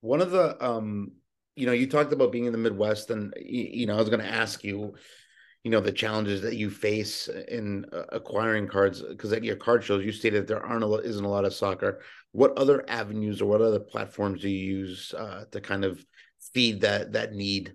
[0.00, 1.12] One of the um
[1.56, 4.22] you know, you talked about being in the Midwest, and you know, I was going
[4.22, 4.94] to ask you,
[5.62, 9.84] you know, the challenges that you face in uh, acquiring cards because at your card
[9.84, 12.00] shows, you stated there aren't a lot, isn't a lot of soccer.
[12.32, 16.04] What other avenues or what other platforms do you use uh, to kind of
[16.52, 17.74] feed that that need?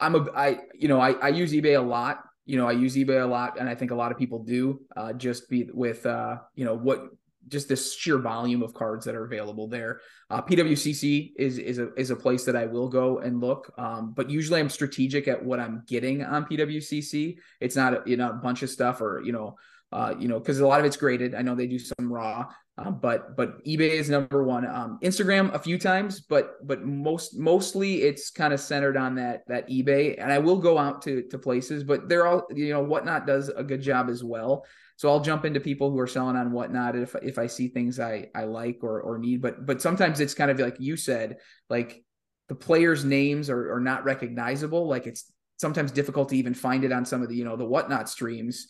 [0.00, 2.24] I'm a I you know I I use eBay a lot.
[2.46, 4.80] You know, I use eBay a lot, and I think a lot of people do.
[4.96, 7.08] Uh, just be with uh, you know what
[7.48, 10.00] just this sheer volume of cards that are available there.
[10.30, 14.12] Uh, PWCC is is a is a place that I will go and look, um,
[14.14, 17.36] but usually I'm strategic at what I'm getting on PWCC.
[17.60, 19.56] It's not a, you know a bunch of stuff or you know
[19.92, 21.34] uh, you know because a lot of it's graded.
[21.34, 24.66] I know they do some raw, uh, but but eBay is number one.
[24.66, 29.42] Um, Instagram a few times, but but most mostly it's kind of centered on that
[29.46, 30.16] that eBay.
[30.18, 33.48] And I will go out to to places, but they're all you know whatnot does
[33.50, 34.64] a good job as well.
[34.96, 37.98] So I'll jump into people who are selling on whatnot if if I see things
[37.98, 39.42] I I like or or need.
[39.42, 42.04] But but sometimes it's kind of like you said, like
[42.48, 44.86] the players' names are are not recognizable.
[44.86, 47.64] Like it's sometimes difficult to even find it on some of the you know the
[47.64, 48.66] whatnot streams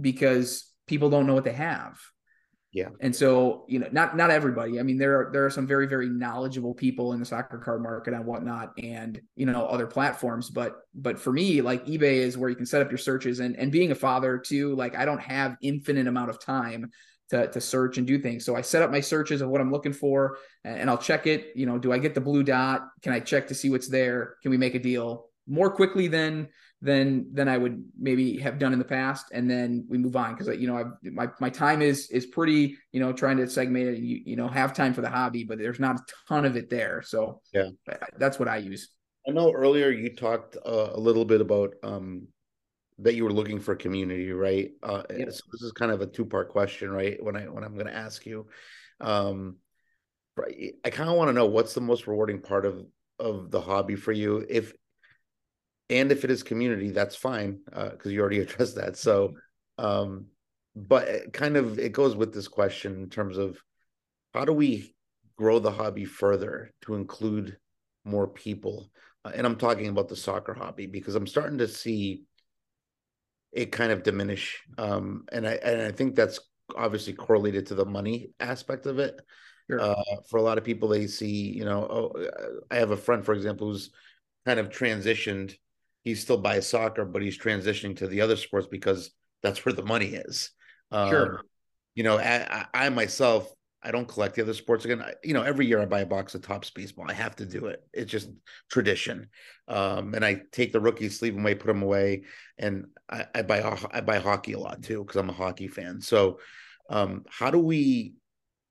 [0.00, 1.98] because people don't know what they have.
[2.72, 2.88] Yeah.
[3.00, 4.78] And so, you know, not not everybody.
[4.78, 7.82] I mean, there are there are some very, very knowledgeable people in the soccer card
[7.82, 10.50] market and whatnot and you know, other platforms.
[10.50, 13.56] But but for me, like eBay is where you can set up your searches and
[13.56, 16.90] and being a father too, like I don't have infinite amount of time
[17.30, 18.44] to, to search and do things.
[18.44, 21.52] So I set up my searches of what I'm looking for and I'll check it.
[21.54, 22.86] You know, do I get the blue dot?
[23.02, 24.36] Can I check to see what's there?
[24.42, 26.48] Can we make a deal more quickly than
[26.80, 30.34] than than I would maybe have done in the past, and then we move on
[30.34, 33.88] because you know I've, my my time is is pretty you know trying to segment
[33.88, 33.98] it.
[33.98, 36.70] You you know have time for the hobby, but there's not a ton of it
[36.70, 37.02] there.
[37.02, 37.70] So yeah,
[38.16, 38.90] that's what I use.
[39.28, 42.28] I know earlier you talked uh, a little bit about um,
[43.00, 44.70] that you were looking for community, right?
[44.82, 47.22] Uh, so this is kind of a two part question, right?
[47.22, 48.46] When I when I'm going to ask you,
[49.00, 49.56] um,
[50.84, 52.86] I kind of want to know what's the most rewarding part of
[53.18, 54.46] of the hobby for you.
[54.48, 54.72] If
[55.90, 58.96] and if it is community, that's fine because uh, you already addressed that.
[58.96, 59.34] So,
[59.78, 60.26] um,
[60.76, 63.58] but kind of it goes with this question in terms of
[64.34, 64.94] how do we
[65.36, 67.56] grow the hobby further to include
[68.04, 68.90] more people?
[69.24, 72.24] Uh, and I'm talking about the soccer hobby because I'm starting to see
[73.52, 76.38] it kind of diminish, um, and I and I think that's
[76.76, 79.18] obviously correlated to the money aspect of it.
[79.70, 79.80] Sure.
[79.80, 79.94] Uh,
[80.28, 82.28] for a lot of people, they see, you know, oh,
[82.70, 83.90] I have a friend, for example, who's
[84.46, 85.54] kind of transitioned
[86.02, 89.10] he's still by soccer, but he's transitioning to the other sports because
[89.42, 90.50] that's where the money is.
[90.90, 91.40] Um, sure.
[91.94, 95.00] You know, I, I, myself, I don't collect the other sports again.
[95.02, 97.06] I, you know, every year I buy a box of Topps baseball.
[97.08, 97.82] I have to do it.
[97.92, 98.30] It's just
[98.70, 99.28] tradition.
[99.68, 102.24] Um, and I take the rookies, sleeve them away, put them away,
[102.58, 106.00] and I, I buy I buy hockey a lot too because I'm a hockey fan.
[106.00, 106.38] So,
[106.90, 108.14] um, how do we,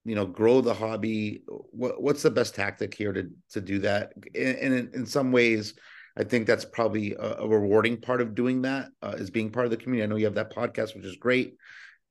[0.03, 1.43] you know, grow the hobby?
[1.47, 4.13] What, what's the best tactic here to to do that?
[4.35, 5.73] And in, in some ways,
[6.17, 9.65] I think that's probably a, a rewarding part of doing that uh, is being part
[9.65, 10.03] of the community.
[10.03, 11.55] I know you have that podcast, which is great,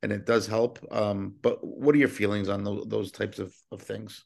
[0.03, 0.79] and it does help.
[0.92, 4.25] Um, but what are your feelings on those, those types of, of things?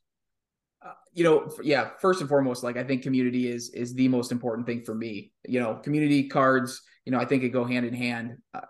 [0.84, 1.90] Uh, you know, yeah.
[2.00, 5.32] First and foremost, like I think community is is the most important thing for me.
[5.46, 6.82] You know, community cards.
[7.06, 8.36] You know, I think it go hand in hand.
[8.52, 8.60] Uh,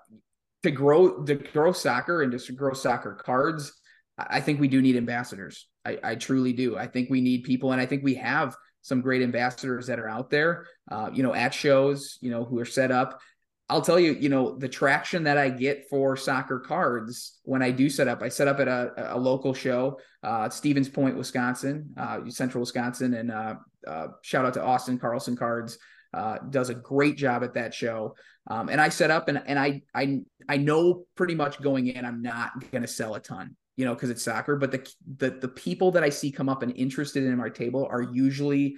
[0.62, 3.72] to grow to grow soccer and just to grow soccer cards,
[4.18, 5.68] I think we do need ambassadors.
[5.84, 6.76] I, I truly do.
[6.76, 10.08] I think we need people, and I think we have some great ambassadors that are
[10.08, 13.20] out there, uh, you know, at shows, you know, who are set up.
[13.68, 17.70] I'll tell you, you know, the traction that I get for soccer cards when I
[17.70, 21.90] do set up, I set up at a, a local show, uh, Stevens Point, Wisconsin,
[21.96, 23.54] uh, central Wisconsin, and uh,
[23.86, 25.78] uh, shout out to Austin Carlson Cards.
[26.12, 28.16] Uh, does a great job at that show.
[28.48, 32.04] Um, and I set up and, and I, I, I know pretty much going in,
[32.04, 34.56] I'm not going to sell a ton you know, because it's soccer.
[34.56, 37.88] But the, the the people that I see come up and interested in my table
[37.90, 38.76] are usually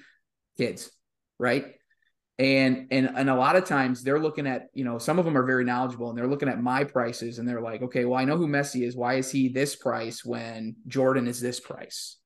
[0.57, 0.91] kids,
[1.39, 1.75] right?
[2.39, 5.37] And and and a lot of times they're looking at, you know, some of them
[5.37, 8.25] are very knowledgeable and they're looking at my prices and they're like, okay, well, I
[8.25, 8.97] know who Messi is.
[8.97, 12.17] Why is he this price when Jordan is this price?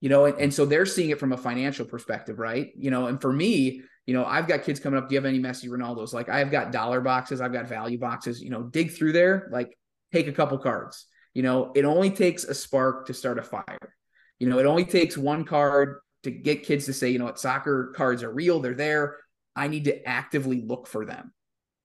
[0.00, 2.70] You know, and, and so they're seeing it from a financial perspective, right?
[2.76, 5.08] You know, and for me, you know, I've got kids coming up.
[5.08, 6.14] Do you have any Messi Ronaldo's?
[6.14, 9.76] Like I've got dollar boxes, I've got value boxes, you know, dig through there, like
[10.12, 11.06] take a couple cards
[11.38, 13.94] you know, it only takes a spark to start a fire.
[14.40, 17.38] You know, it only takes one card to get kids to say, you know what,
[17.38, 19.18] soccer cards are real, they're there.
[19.54, 21.32] I need to actively look for them.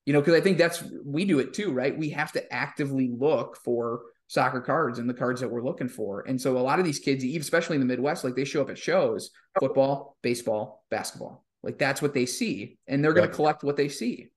[0.08, 1.96] You know, because I think that's we do it too, right?
[1.96, 6.22] We have to actively look for soccer cards and the cards that we're looking for.
[6.28, 8.72] And so a lot of these kids, especially in the Midwest, like they show up
[8.72, 11.46] at shows, football, baseball, basketball.
[11.62, 12.80] Like that's what they see.
[12.88, 14.30] And they're going to collect what they see.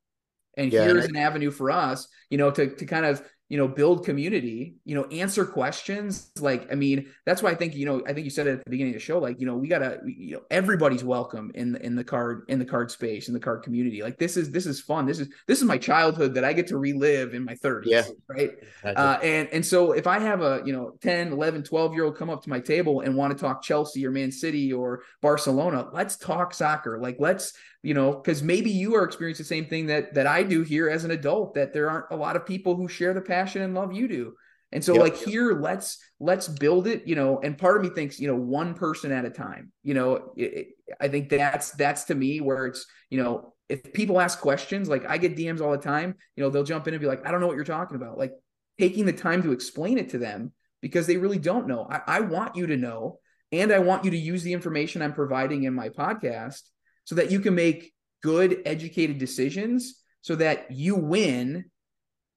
[0.59, 3.22] And yeah, here's and I, an avenue for us, you know, to to kind of
[3.48, 6.30] you know build community you know answer questions.
[6.38, 8.64] Like i mean that's why i think you know i think you said it at
[8.64, 11.72] the beginning of the show like you know we gotta you know everybody's welcome in
[11.72, 14.02] the in the card in the card space in the card community.
[14.02, 15.06] Like this is this is fun.
[15.06, 18.02] This is this is my childhood that i get to relive in my 30s yeah.
[18.28, 18.50] right?
[18.85, 22.16] Uh, and and so if i have a you know 10 11 12 year old
[22.16, 25.88] come up to my table and want to talk chelsea or man city or barcelona
[25.92, 26.98] let's talk soccer.
[26.98, 27.52] Like let's
[27.87, 30.90] you know because maybe you are experiencing the same thing that that i do here
[30.90, 33.75] as an adult that there aren't a lot of people who share the passion and
[33.75, 34.35] love you do
[34.72, 35.03] and so yep.
[35.03, 38.35] like here let's let's build it you know and part of me thinks you know
[38.35, 40.66] one person at a time you know it, it,
[41.01, 45.09] i think that's that's to me where it's you know if people ask questions like
[45.09, 47.31] i get dms all the time you know they'll jump in and be like i
[47.31, 48.33] don't know what you're talking about like
[48.81, 52.20] taking the time to explain it to them because they really don't know I, I
[52.20, 53.20] want you to know
[53.53, 56.62] and i want you to use the information i'm providing in my podcast
[57.07, 57.92] so that you can make
[58.23, 61.64] good educated decisions so that you win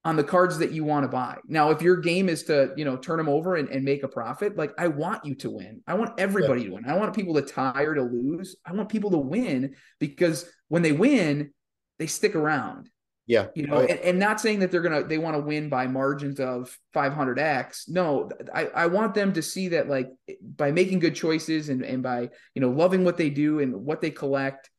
[0.06, 1.38] on the cards that you want to buy.
[1.48, 4.08] Now, if your game is to, you know, turn them over and, and make a
[4.08, 5.82] profit, like I want you to win.
[5.88, 6.68] I want everybody yeah.
[6.68, 6.86] to win.
[6.86, 8.56] I want people to tire to lose.
[8.66, 11.52] I want people to win because when they win,
[11.98, 12.90] they stick around.
[13.30, 13.46] Yeah.
[13.54, 15.86] You know, oh, and, and, not saying that they're gonna they want to win by
[15.86, 17.88] margins of 500x.
[17.88, 20.10] No, I, I want them to see that like
[20.42, 24.02] by making good choices and, and by you know loving what they do and what
[24.02, 24.72] they collect,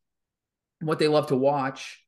[0.80, 2.04] what they love to watch,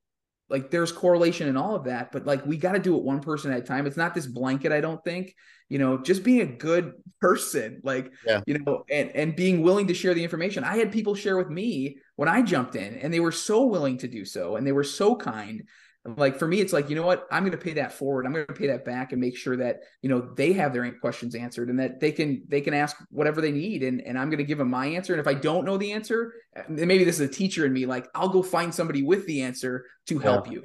[0.53, 3.21] like there's correlation in all of that, but like we got to do it one
[3.21, 3.87] person at a time.
[3.87, 5.37] It's not this blanket, I don't think.
[5.69, 8.41] You know, just being a good person, like yeah.
[8.49, 10.65] you know, and and being willing to share the information.
[10.65, 13.99] I had people share with me when I jumped in, and they were so willing
[13.99, 15.63] to do so, and they were so kind
[16.05, 17.27] like for me it's like you know what?
[17.31, 18.27] I'm going to pay that forward.
[18.27, 20.91] I'm going to pay that back and make sure that you know they have their
[20.93, 24.29] questions answered and that they can they can ask whatever they need and, and i'm
[24.29, 25.13] going to give them my answer.
[25.13, 26.35] And if i don't know the answer
[26.69, 29.85] maybe this is a teacher in me like i'll go find somebody with the answer
[30.07, 30.53] to help yeah.
[30.53, 30.65] you.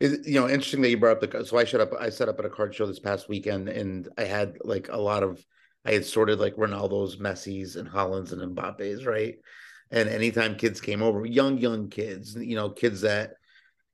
[0.00, 2.28] Is you know interesting that you brought up the so i shut up i set
[2.28, 5.44] up at a card show this past weekend and i had like a lot of
[5.86, 9.36] i had sorted like ronaldo's messi's and Haalands and mbappe's right?
[9.92, 13.32] And anytime kids came over young young kids you know kids that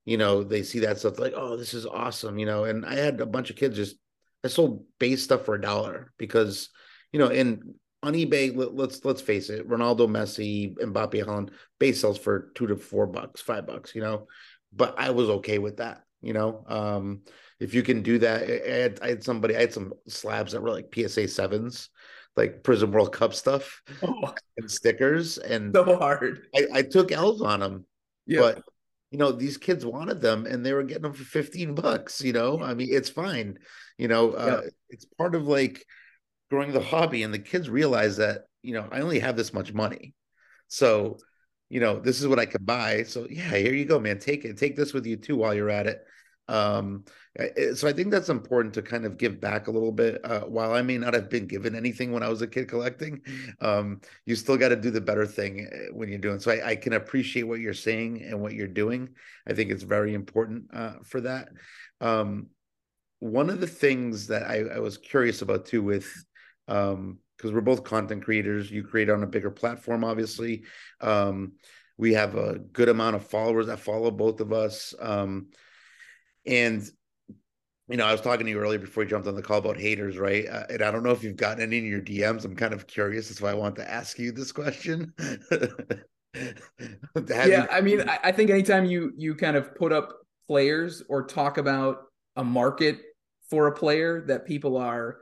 [0.07, 2.65] you know, they see that stuff like, oh, this is awesome, you know.
[2.65, 3.97] And I had a bunch of kids just
[4.45, 6.71] I sold base stuff for a dollar because,
[7.13, 11.51] you know, in on eBay, let, us let's, let's face it, Ronaldo, Messi, Mbappe, Haaland
[11.81, 14.29] base sells for two to four bucks, five bucks, you know.
[14.73, 16.65] But I was okay with that, you know.
[16.69, 17.23] Um,
[17.59, 20.63] if you can do that, I had, I had somebody, I had some slabs that
[20.63, 21.89] were like PSA sevens,
[22.37, 24.35] like Prizm World Cup stuff oh.
[24.57, 26.47] and stickers, and so hard.
[26.55, 27.87] I, I took L's on them,
[28.27, 28.41] yeah.
[28.41, 28.63] but
[29.17, 32.35] you know these kids wanted them and they were getting them for 15 bucks you
[32.35, 32.63] know?
[32.63, 33.59] I mean it's fine
[33.97, 34.71] you know uh, yeah.
[34.91, 35.87] it's part of like
[36.51, 39.73] growing the hobby and the kids realize that you know i only have this much
[39.73, 40.13] money.
[40.69, 41.17] So
[41.71, 43.05] you know this is what i can buy.
[43.05, 44.19] So yeah here you go man.
[44.19, 46.05] Take it take this with you too while you're at it.
[46.47, 47.07] Um,
[47.75, 50.21] so I think that's important to kind of give back a little bit.
[50.25, 53.21] Uh, while I may not have been given anything when I was a kid collecting,
[53.61, 56.41] um, you still got to do the better thing uh, when you're doing.
[56.41, 59.11] So I, I, can appreciate what you're saying and what you're doing.
[59.47, 61.49] I think it's very important uh, for that.
[62.01, 62.49] Um,
[63.19, 66.11] one of the things that I, I, was curious about too, with
[66.67, 70.65] because um, we're both content creators, you create on a bigger platform, obviously.
[71.01, 71.53] Um,
[71.99, 74.95] we have a good amount of followers that follow both of us.
[75.01, 75.49] Um,
[76.47, 76.89] and
[77.89, 79.77] you know, I was talking to you earlier before you jumped on the call about
[79.77, 80.47] haters, right?
[80.49, 82.45] Uh, and I don't know if you've gotten any in your DMs.
[82.45, 83.29] I'm kind of curious.
[83.29, 85.13] That's why I want to ask you this question.
[86.35, 90.13] yeah, I mean, I think anytime you you kind of put up
[90.49, 91.99] players or talk about
[92.35, 92.99] a market
[93.49, 95.19] for a player that people are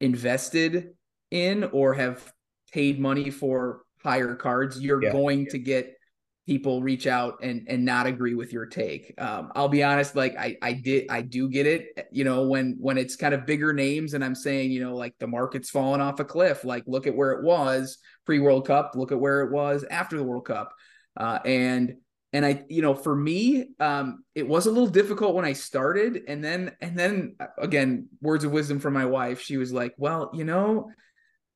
[0.00, 0.90] invested
[1.30, 2.30] in or have
[2.72, 5.12] paid money for higher cards, you're yeah.
[5.12, 5.94] going to get
[6.46, 9.14] people reach out and and not agree with your take.
[9.18, 12.08] Um, I'll be honest, like I I did I do get it.
[12.10, 15.14] You know, when when it's kind of bigger names and I'm saying, you know, like
[15.18, 16.64] the market's falling off a cliff.
[16.64, 18.92] Like look at where it was pre World Cup.
[18.96, 20.72] Look at where it was after the World Cup.
[21.16, 21.96] Uh, and
[22.34, 26.22] and I, you know, for me, um, it was a little difficult when I started,
[26.28, 29.42] and then and then uh, again, words of wisdom from my wife.
[29.42, 30.90] She was like, "Well, you know,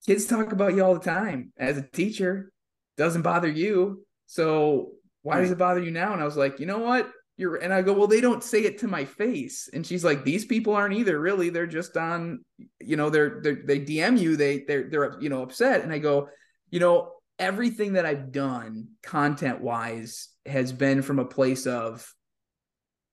[0.07, 1.53] kids talk about you all the time.
[1.57, 2.53] As a teacher,
[2.99, 5.55] doesn't bother you so why does hmm.
[5.55, 6.13] it bother you now?
[6.13, 7.11] And I was like, you know what?
[7.37, 9.69] You're and I go, well, they don't say it to my face.
[9.73, 11.51] And she's like, these people aren't either, really.
[11.51, 12.45] They're just on,
[12.81, 15.83] you know, they're, they're they DM you, they they're they're you know upset.
[15.83, 16.29] And I go,
[16.71, 22.11] you know, everything that I've done content wise has been from a place of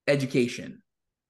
[0.07, 0.81] education.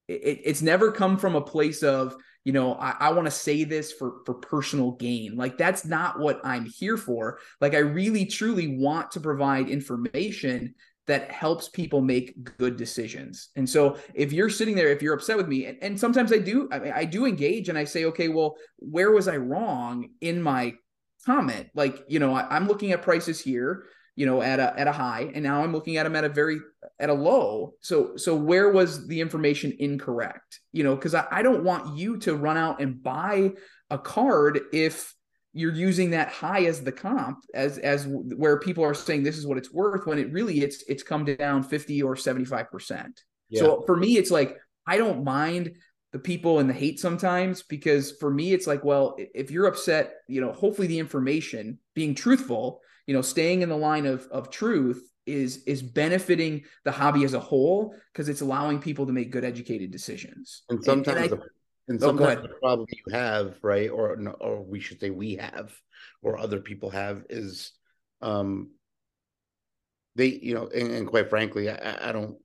[0.06, 3.64] It, it's never come from a place of you know i, I want to say
[3.64, 5.36] this for for personal gain.
[5.36, 7.38] Like that's not what i'm here for.
[7.60, 10.74] Like i really truly want to provide information
[11.06, 13.50] that helps people make good decisions.
[13.56, 16.38] And so if you're sitting there if you're upset with me and, and sometimes i
[16.38, 20.10] do I, mean, I do engage and i say okay well where was i wrong
[20.20, 20.74] in my
[21.26, 21.68] comment?
[21.74, 23.84] Like you know I, i'm looking at prices here
[24.16, 26.28] you know at a at a high and now i'm looking at them at a
[26.28, 26.58] very
[26.98, 27.74] at a low.
[27.80, 30.60] So so where was the information incorrect?
[30.72, 33.52] You know because I, I don't want you to run out and buy
[33.90, 35.14] a card if
[35.52, 39.46] you're using that high as the comp as as where people are saying this is
[39.46, 43.20] what it's worth when it really it's it's come down 50 or 75 percent.
[43.50, 43.60] Yeah.
[43.60, 45.76] so for me it's like i don't mind
[46.12, 50.14] the people and the hate sometimes because for me it's like well if you're upset
[50.28, 54.50] you know hopefully the information being truthful you know staying in the line of of
[54.50, 59.30] truth is is benefiting the hobby as a whole because it's allowing people to make
[59.30, 61.42] good educated decisions and sometimes and, and, I, the,
[61.88, 65.36] and oh, sometimes oh, the problem you have right or or we should say we
[65.36, 65.72] have
[66.22, 67.72] or other people have is
[68.20, 68.70] um
[70.16, 72.36] they you know and, and quite frankly I, I don't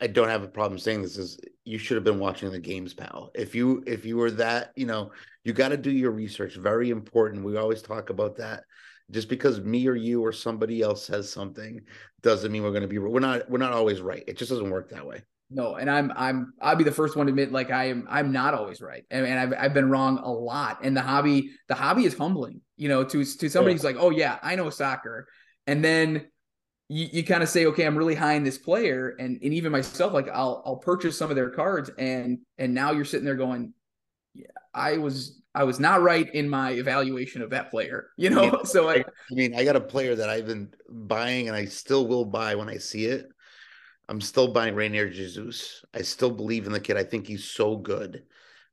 [0.00, 2.92] I don't have a problem saying this is you should have been watching the games,
[2.92, 3.30] pal.
[3.34, 5.12] If you if you were that, you know,
[5.44, 6.56] you got to do your research.
[6.56, 7.44] Very important.
[7.44, 8.64] We always talk about that
[9.10, 11.80] just because me or you or somebody else says something
[12.22, 14.70] doesn't mean we're going to be we're not we're not always right it just doesn't
[14.70, 17.70] work that way no and i'm i'm i'll be the first one to admit like
[17.70, 20.96] i am i'm not always right and, and I've, I've been wrong a lot and
[20.96, 23.76] the hobby the hobby is humbling you know to to somebody yeah.
[23.76, 25.28] who's like oh yeah i know soccer
[25.66, 26.26] and then
[26.88, 29.72] you, you kind of say, okay, I'm really high in this player, and and even
[29.72, 33.36] myself, like I'll I'll purchase some of their cards, and and now you're sitting there
[33.36, 33.72] going,
[34.74, 38.44] I was I was not right in my evaluation of that player, you know.
[38.44, 41.66] Yeah, so I, I mean, I got a player that I've been buying, and I
[41.66, 43.28] still will buy when I see it.
[44.08, 45.82] I'm still buying Reinier Jesus.
[45.94, 46.96] I still believe in the kid.
[46.96, 48.24] I think he's so good.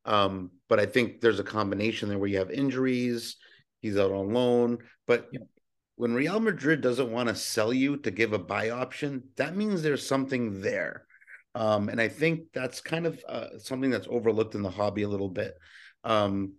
[0.04, 3.38] Um, but I think there's a combination there where you have injuries,
[3.80, 4.80] he's out on loan.
[5.06, 5.41] But yeah
[6.02, 9.84] when Real Madrid doesn't want to sell you to give a buy option, that means
[9.84, 11.06] there's something there.
[11.54, 15.08] Um, and I think that's kind of uh, something that's overlooked in the hobby a
[15.08, 15.54] little bit.
[16.04, 16.54] Um,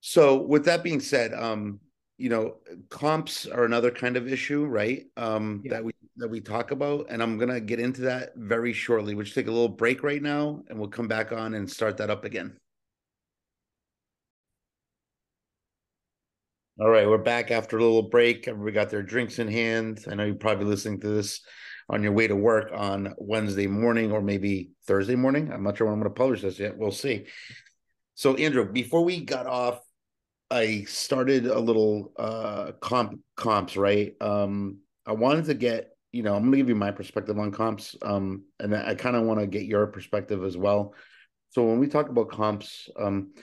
[0.00, 1.80] so, with that being said, um,
[2.18, 2.56] you know,
[2.88, 5.04] comps are another kind of issue, right?
[5.16, 5.74] Um, yeah.
[5.74, 9.14] That we that we talk about, and I'm gonna get into that very shortly.
[9.14, 11.98] We'll just take a little break right now, and we'll come back on and start
[11.98, 12.56] that up again.
[16.78, 18.46] All right, we're back after a little break.
[18.46, 20.04] Everybody got their drinks in hand.
[20.10, 21.40] I know you're probably listening to this
[21.88, 25.50] on your way to work on Wednesday morning or maybe Thursday morning.
[25.50, 26.76] I'm not sure when I'm going to publish this yet.
[26.76, 27.26] We'll see.
[28.16, 29.78] So, Andrew, before we got off,
[30.50, 34.14] I started a little uh comp comps, right?
[34.22, 37.94] Um, I wanted to get, you know, I'm to give you my perspective on comps,
[38.00, 40.94] um, and I kind of want to get your perspective as well.
[41.50, 43.34] So, when we talk about comps, um,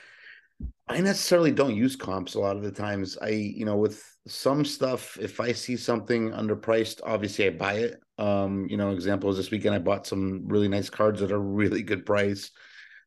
[0.88, 3.16] I necessarily don't use comps a lot of the times.
[3.22, 8.02] I, you know, with some stuff, if I see something underpriced, obviously I buy it.
[8.18, 11.84] Um, you know, examples this weekend I bought some really nice cards at a really
[11.84, 12.50] good price.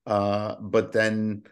[0.06, 1.42] Uh, but then,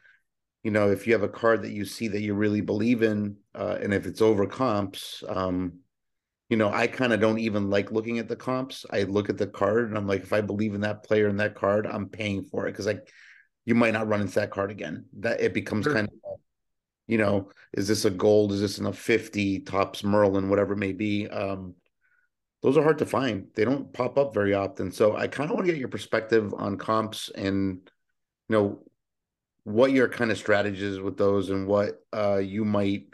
[0.65, 3.37] you know, if you have a card that you see that you really believe in,
[3.55, 5.75] uh, and if it's over comps, um,
[6.49, 8.87] you know, I kind of don't even like looking at the comps.
[8.91, 11.39] I look at the card and I'm like, if I believe in that player and
[11.39, 13.09] that card, I'm paying for it because like
[13.67, 15.05] you might not run into that card again.
[15.21, 15.95] That it becomes sure.
[15.95, 16.41] kind of,
[17.07, 18.53] you know, is this a gold?
[18.53, 21.29] Is this in a 50 Topps Merlin, whatever it may be?
[21.29, 21.75] Um,
[22.63, 23.49] those are hard to find.
[23.55, 24.93] They don't pop up very often.
[24.93, 27.81] So I kind of want to get your perspective on comps and,
[28.49, 28.79] you know,
[29.65, 33.07] what your kind of strategies with those and what uh, you might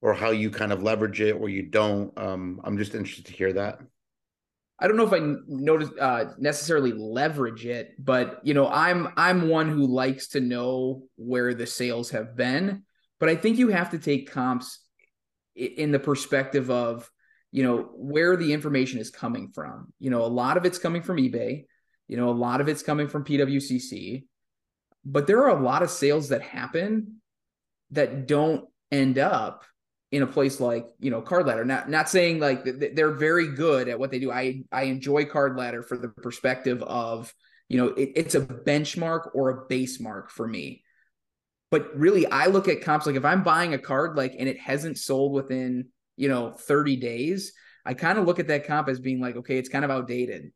[0.00, 2.18] or how you kind of leverage it or you don't.
[2.18, 3.80] Um, I'm just interested to hear that.
[4.78, 9.48] I don't know if I notice uh, necessarily leverage it, but you know, I'm I'm
[9.48, 12.82] one who likes to know where the sales have been.
[13.18, 14.80] But I think you have to take comps
[15.54, 17.10] in the perspective of
[17.52, 19.92] you know where the information is coming from.
[19.98, 21.64] You know, a lot of it's coming from eBay.
[22.06, 24.24] You know, a lot of it's coming from PWCC.
[25.06, 27.20] But there are a lot of sales that happen
[27.92, 29.64] that don't end up
[30.10, 31.64] in a place like you know card ladder.
[31.64, 34.32] Not not saying like they're very good at what they do.
[34.32, 37.32] I i enjoy card ladder for the perspective of
[37.68, 40.82] you know it, it's a benchmark or a base mark for me.
[41.70, 44.58] But really i look at comps like if i'm buying a card like and it
[44.58, 47.52] hasn't sold within you know 30 days
[47.84, 50.52] i kind of look at that comp as being like okay it's kind of outdated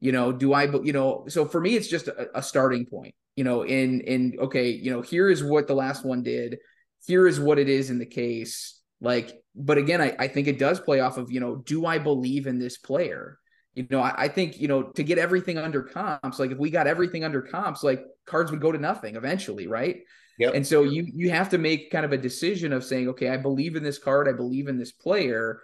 [0.00, 3.14] you know do i you know so for me it's just a, a starting point
[3.36, 6.58] you know in in okay you know here is what the last one did
[7.06, 10.58] here is what it is in the case like, but again, I, I think it
[10.58, 13.38] does play off of, you know, do I believe in this player?
[13.74, 16.70] You know, I, I think, you know, to get everything under comps, like if we
[16.70, 20.00] got everything under comps, like cards would go to nothing eventually, right?
[20.38, 20.54] Yep.
[20.54, 23.36] And so you you have to make kind of a decision of saying, okay, I
[23.36, 25.60] believe in this card, I believe in this player,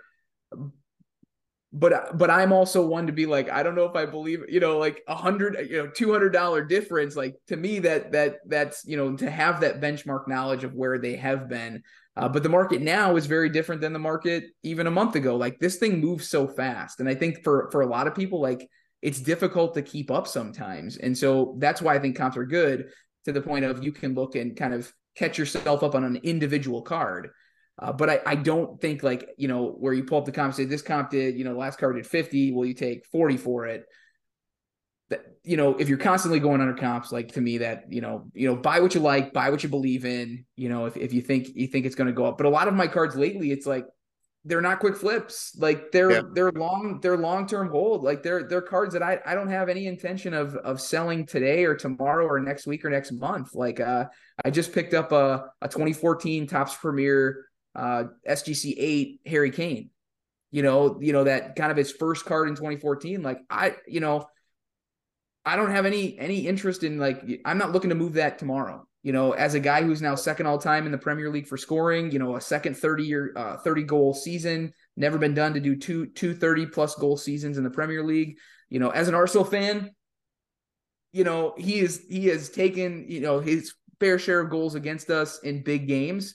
[1.78, 4.60] but but I'm also one to be like, I don't know if I believe, you
[4.60, 7.16] know, like a hundred, you know, two hundred dollar difference.
[7.16, 10.98] Like to me, that that that's you know to have that benchmark knowledge of where
[10.98, 11.82] they have been.
[12.16, 15.36] Uh, but the market now is very different than the market even a month ago.
[15.36, 18.40] Like this thing moves so fast, and I think for for a lot of people,
[18.40, 18.66] like
[19.02, 20.96] it's difficult to keep up sometimes.
[20.96, 22.86] And so that's why I think comps are good
[23.26, 26.16] to the point of you can look and kind of catch yourself up on an
[26.22, 27.28] individual card.
[27.78, 30.54] Uh, but I, I don't think like, you know, where you pull up the comp,
[30.54, 33.66] say this comp did, you know, last card did 50, will you take 40 for
[33.66, 33.84] it?
[35.10, 38.28] That, you know, if you're constantly going under comps, like to me that, you know,
[38.32, 41.12] you know, buy what you like, buy what you believe in, you know, if, if
[41.12, 43.14] you think, you think it's going to go up, but a lot of my cards
[43.14, 43.86] lately, it's like,
[44.46, 45.56] they're not quick flips.
[45.58, 46.20] Like they're yeah.
[46.32, 48.04] they're long they're long term hold.
[48.04, 51.64] Like they're they're cards that I I don't have any intention of of selling today
[51.64, 53.54] or tomorrow or next week or next month.
[53.54, 54.04] Like uh
[54.44, 57.46] I just picked up a a 2014 Topps Premier
[57.76, 59.90] uh, SGC eight Harry Kane.
[60.50, 63.22] You know, you know that kind of his first card in 2014.
[63.22, 64.26] Like I, you know,
[65.44, 68.86] I don't have any any interest in like I'm not looking to move that tomorrow.
[69.02, 71.56] You know, as a guy who's now second all time in the Premier League for
[71.56, 75.60] scoring, you know, a second 30 year uh, 30 goal season, never been done to
[75.60, 78.38] do two two 30 plus goal seasons in the Premier League.
[78.70, 79.90] You know, as an Arsenal fan,
[81.12, 85.10] you know, he is he has taken, you know, his fair share of goals against
[85.10, 86.34] us in big games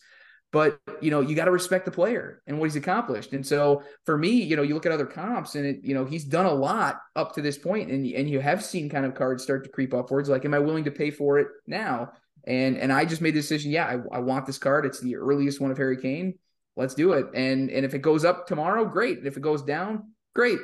[0.52, 3.34] but you know you got to respect the player and what he's accomplished.
[3.34, 6.06] And so for me you know you look at other comps and it you know
[6.06, 9.16] he's done a lot up to this point and and you have seen kind of
[9.16, 12.12] cards start to creep upwards like am i willing to pay for it now?
[12.46, 14.86] And and i just made the decision yeah i, I want this card.
[14.86, 16.36] It's the earliest one of harry kane.
[16.76, 17.28] Let's do it.
[17.34, 19.20] And and if it goes up tomorrow great.
[19.20, 20.60] And if it goes down great.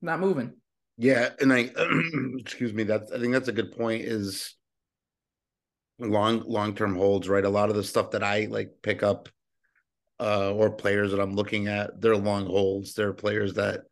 [0.00, 0.54] Not moving.
[0.98, 1.70] Yeah and i
[2.38, 4.56] excuse me that's i think that's a good point is
[5.98, 7.44] long long term holds, right?
[7.44, 9.28] A lot of the stuff that I like pick up
[10.20, 12.94] uh or players that I'm looking at, they're long holds.
[12.94, 13.82] They're players that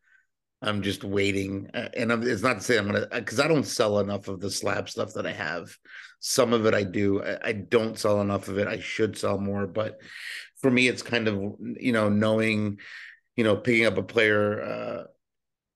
[0.62, 3.98] I'm just waiting, and I'm, it's not to say I'm gonna because I don't sell
[3.98, 5.74] enough of the slab stuff that I have.
[6.20, 7.22] Some of it I do.
[7.22, 8.68] I, I, don't sell enough of it.
[8.68, 9.98] I should sell more, but
[10.60, 12.78] for me, it's kind of you know knowing,
[13.36, 15.04] you know, picking up a player, uh,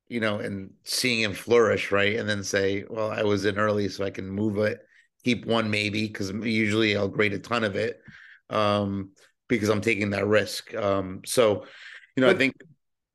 [0.09, 3.89] you know, and seeing him flourish, right, and then say, well, I was in early,
[3.89, 4.81] so I can move it
[5.25, 8.01] keep one maybe because usually I'll grade a ton of it
[8.51, 9.11] um,
[9.49, 10.75] because I'm taking that risk.
[10.75, 11.65] Um, so,
[12.17, 12.55] you know, but, I think.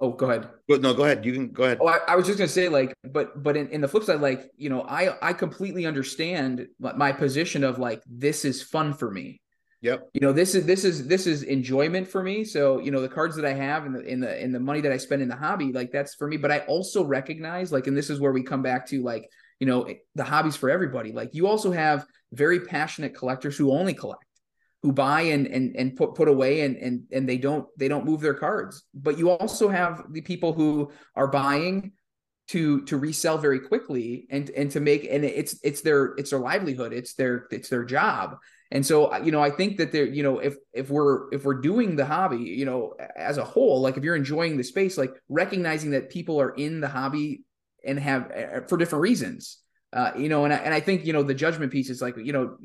[0.01, 0.49] Oh, go ahead.
[0.67, 1.25] But no, go ahead.
[1.25, 1.79] You can go ahead.
[1.81, 4.21] Oh, I, I was just gonna say, like, but but in, in the flip side,
[4.21, 9.11] like, you know, I I completely understand my position of like this is fun for
[9.11, 9.41] me.
[9.81, 10.09] Yep.
[10.13, 12.43] You know, this is this is this is enjoyment for me.
[12.43, 14.81] So, you know, the cards that I have and the in the in the money
[14.81, 16.37] that I spend in the hobby, like that's for me.
[16.37, 19.29] But I also recognize, like, and this is where we come back to like
[19.59, 21.11] you know the hobbies for everybody.
[21.11, 24.23] Like you also have very passionate collectors who only collect
[24.81, 28.05] who buy and and and put put away and and and they don't they don't
[28.05, 28.83] move their cards.
[28.93, 31.91] But you also have the people who are buying
[32.49, 36.39] to to resell very quickly and and to make and it's it's their it's their
[36.39, 36.93] livelihood.
[36.93, 38.37] It's their it's their job.
[38.71, 41.43] And so uh, you know i think that there you know if if we're if
[41.43, 44.95] we're doing the hobby you know as a whole like if you're enjoying the space
[44.95, 47.43] like recognizing that people are in the hobby
[47.85, 49.59] and have uh, for different reasons.
[49.91, 52.15] Uh, you know, and I, and I think you know the judgment piece is like
[52.17, 52.57] you know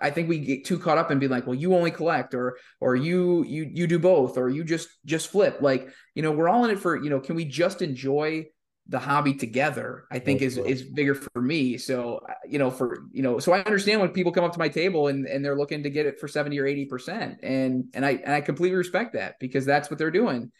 [0.00, 2.58] I, think we get too caught up and be like, well, you only collect or
[2.80, 5.58] or you you you do both or you just just flip.
[5.60, 7.20] Like you know, we're all in it for you know.
[7.20, 8.46] Can we just enjoy
[8.88, 10.04] the hobby together?
[10.10, 11.78] I think is is bigger for me.
[11.78, 14.58] So uh, you know, for you know, so I understand when people come up to
[14.58, 17.84] my table and and they're looking to get it for seventy or eighty percent, and
[17.94, 20.50] and I and I completely respect that because that's what they're doing.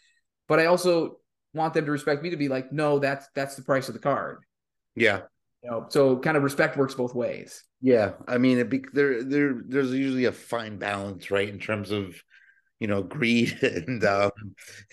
[0.47, 1.18] But I also
[1.53, 3.99] want them to respect me to be like, no, that's that's the price of the
[3.99, 4.39] card.
[4.95, 5.21] Yeah.
[5.63, 7.63] You know, so kind of respect works both ways.
[7.81, 11.91] Yeah, I mean, it be, there there there's usually a fine balance, right, in terms
[11.91, 12.21] of
[12.79, 14.31] you know greed and um,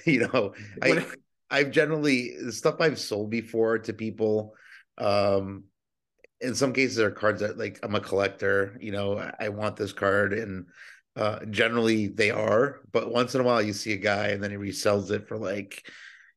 [0.04, 1.06] you know I
[1.50, 4.54] I've generally the stuff I've sold before to people.
[4.98, 5.64] Um,
[6.40, 8.76] in some cases, are cards that like I'm a collector.
[8.80, 10.66] You know, I, I want this card, and
[11.16, 12.80] uh, generally they are.
[12.92, 15.38] But once in a while, you see a guy and then he resells it for
[15.38, 15.88] like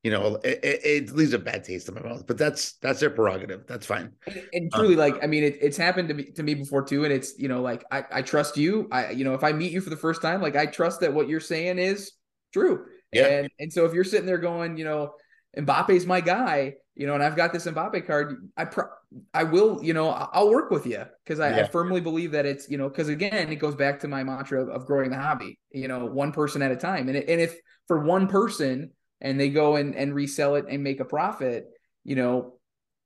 [0.03, 2.25] you know, it, it, leaves a bad taste in my mouth.
[2.25, 3.67] But that's that's their prerogative.
[3.67, 4.13] That's fine.
[4.27, 6.83] And, and truly, um, like I mean, it, it's happened to me to me before
[6.83, 7.03] too.
[7.03, 8.87] And it's you know, like I, I trust you.
[8.91, 11.13] I you know, if I meet you for the first time, like I trust that
[11.13, 12.13] what you're saying is
[12.53, 12.85] true.
[13.11, 13.27] Yeah.
[13.27, 15.15] And and so if you're sitting there going, you know,
[15.57, 18.89] Mbappe's my guy, you know, and I've got this Mbappe card, I pro-
[19.33, 21.63] I will, you know, I'll work with you because I, yeah.
[21.63, 24.61] I, firmly believe that it's, you know, because again, it goes back to my mantra
[24.61, 27.07] of, of, growing the hobby, you know, one person at a time.
[27.07, 28.91] And it, and if for one person
[29.21, 31.67] and they go and, and resell it and make a profit,
[32.03, 32.55] you know,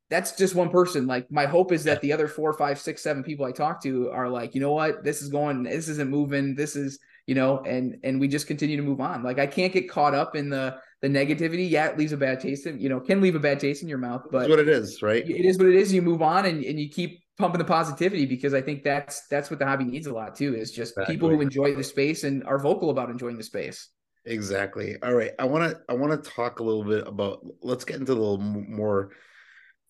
[0.09, 1.07] that's just one person.
[1.07, 4.11] Like my hope is that the other four, five, six, seven people I talk to
[4.11, 7.59] are like, you know what, this is going, this isn't moving, this is, you know,
[7.59, 9.23] and and we just continue to move on.
[9.23, 11.69] Like I can't get caught up in the the negativity.
[11.69, 13.89] Yeah, it leaves a bad taste in, you know, can leave a bad taste in
[13.89, 15.27] your mouth, but that's what it is, right?
[15.27, 15.93] It is what it is.
[15.93, 19.49] You move on and, and you keep pumping the positivity because I think that's that's
[19.49, 21.15] what the hobby needs a lot too, is just exactly.
[21.15, 23.89] people who enjoy the space and are vocal about enjoying the space.
[24.25, 24.95] Exactly.
[25.01, 25.31] All right.
[25.37, 28.15] I want to I want to talk a little bit about let's get into a
[28.15, 29.11] little more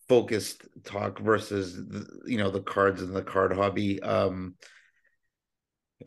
[0.10, 4.02] focused talk versus the, you know the cards and the card hobby.
[4.02, 4.56] Um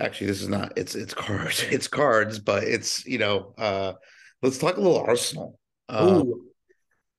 [0.00, 1.62] actually this is not it's it's cards.
[1.70, 3.92] It's cards, but it's you know uh
[4.42, 5.58] let's talk a little Arsenal.
[5.88, 6.32] Um,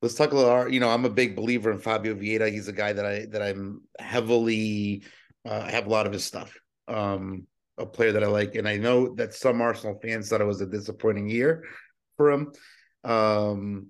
[0.02, 2.50] let's talk a little you know I'm a big believer in Fabio Vieira.
[2.52, 5.04] He's a guy that I that I'm heavily
[5.48, 6.54] uh, I have a lot of his stuff.
[6.86, 7.46] Um
[7.78, 10.60] a player that I like, and I know that some Arsenal fans thought it was
[10.60, 11.64] a disappointing year
[12.16, 12.52] for him.
[13.04, 13.88] Um,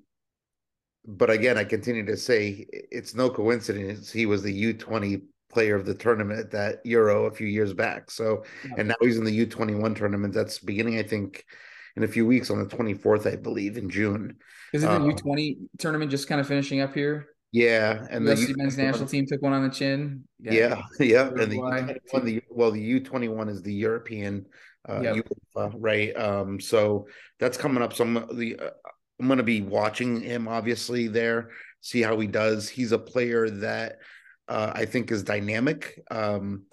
[1.06, 5.74] but again, I continue to say it's no coincidence he was the U twenty player
[5.74, 8.10] of the tournament at that Euro a few years back.
[8.10, 8.74] So, yeah.
[8.78, 11.44] and now he's in the U twenty one tournament that's beginning, I think,
[11.96, 14.36] in a few weeks on the twenty fourth, I believe, in June.
[14.74, 17.28] Is it the um, U twenty tournament just kind of finishing up here?
[17.50, 20.24] Yeah, and the U- men's national team took one on the chin.
[20.38, 21.28] Yeah, yeah, yeah.
[21.28, 24.46] and the, the well, the U twenty one is the European
[24.88, 25.26] uh, yep.
[25.56, 26.16] UEFA, right?
[26.16, 27.06] Um, so
[27.38, 27.94] that's coming up.
[27.94, 28.70] So I'm the uh,
[29.20, 32.68] I'm going to be watching him obviously there, see how he does.
[32.68, 33.98] He's a player that
[34.48, 36.00] uh, I think is dynamic.
[36.10, 36.64] Um,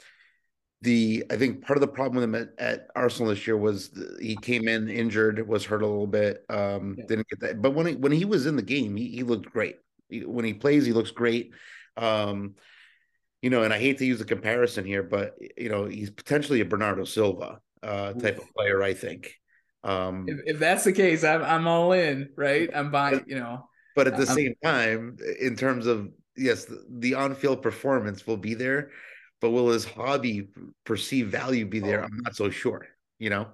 [0.81, 3.89] the I think part of the problem with him at, at Arsenal this year was
[3.89, 7.05] the, he came in injured, was hurt a little bit, um, yeah.
[7.07, 7.61] didn't get that.
[7.61, 9.77] But when he, when he was in the game, he, he looked great.
[10.09, 11.53] He, when he plays, he looks great.
[11.97, 12.55] Um,
[13.41, 16.61] you know, and I hate to use a comparison here, but you know, he's potentially
[16.61, 18.81] a Bernardo Silva uh, type of player.
[18.81, 19.35] I think.
[19.83, 22.29] Um, if, if that's the case, I'm I'm all in.
[22.35, 23.23] Right, I'm buying.
[23.27, 27.61] You know, but at the I'm, same time, in terms of yes, the, the on-field
[27.61, 28.91] performance will be there,
[29.41, 30.49] but will his hobby
[30.85, 32.01] perceived value be there?
[32.01, 32.05] Oh.
[32.05, 32.87] I'm not so sure.
[33.19, 33.47] You know.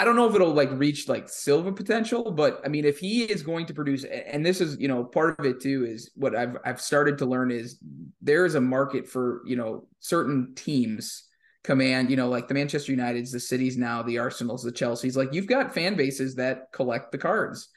[0.00, 3.24] I don't know if it'll like reach like Silva potential, but I mean, if he
[3.24, 6.34] is going to produce, and this is you know part of it too is what
[6.34, 7.78] I've I've started to learn is
[8.22, 11.24] there is a market for you know certain teams
[11.64, 15.16] command you know like the Manchester Uniteds, the cities now, the Arsenals, the Chelseas.
[15.16, 17.68] Like you've got fan bases that collect the cards,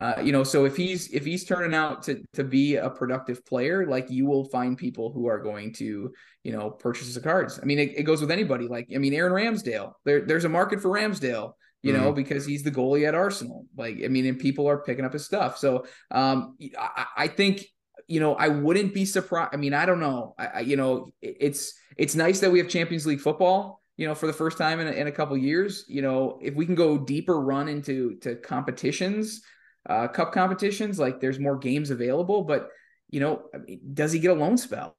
[0.00, 3.44] uh, you know, so if he's if he's turning out to to be a productive
[3.44, 6.12] player, like you will find people who are going to,
[6.44, 7.60] you know, purchase the cards.
[7.62, 8.68] I mean, it, it goes with anybody.
[8.68, 9.92] Like, I mean, Aaron Ramsdale.
[10.04, 12.02] There, there's a market for Ramsdale, you mm-hmm.
[12.02, 13.66] know, because he's the goalie at Arsenal.
[13.76, 15.58] Like, I mean, and people are picking up his stuff.
[15.58, 17.66] So, um, I, I think
[18.08, 19.50] you know, I wouldn't be surprised.
[19.52, 20.34] I mean, I don't know.
[20.38, 23.80] I, I, you know, it's it's nice that we have Champions League football.
[23.98, 25.84] You know, for the first time in a, in a couple years.
[25.86, 29.42] You know, if we can go deeper run into to competitions,
[29.88, 30.98] uh, cup competitions.
[30.98, 32.68] Like there's more games available, but
[33.10, 33.42] you know,
[33.92, 34.96] does he get a loan spell?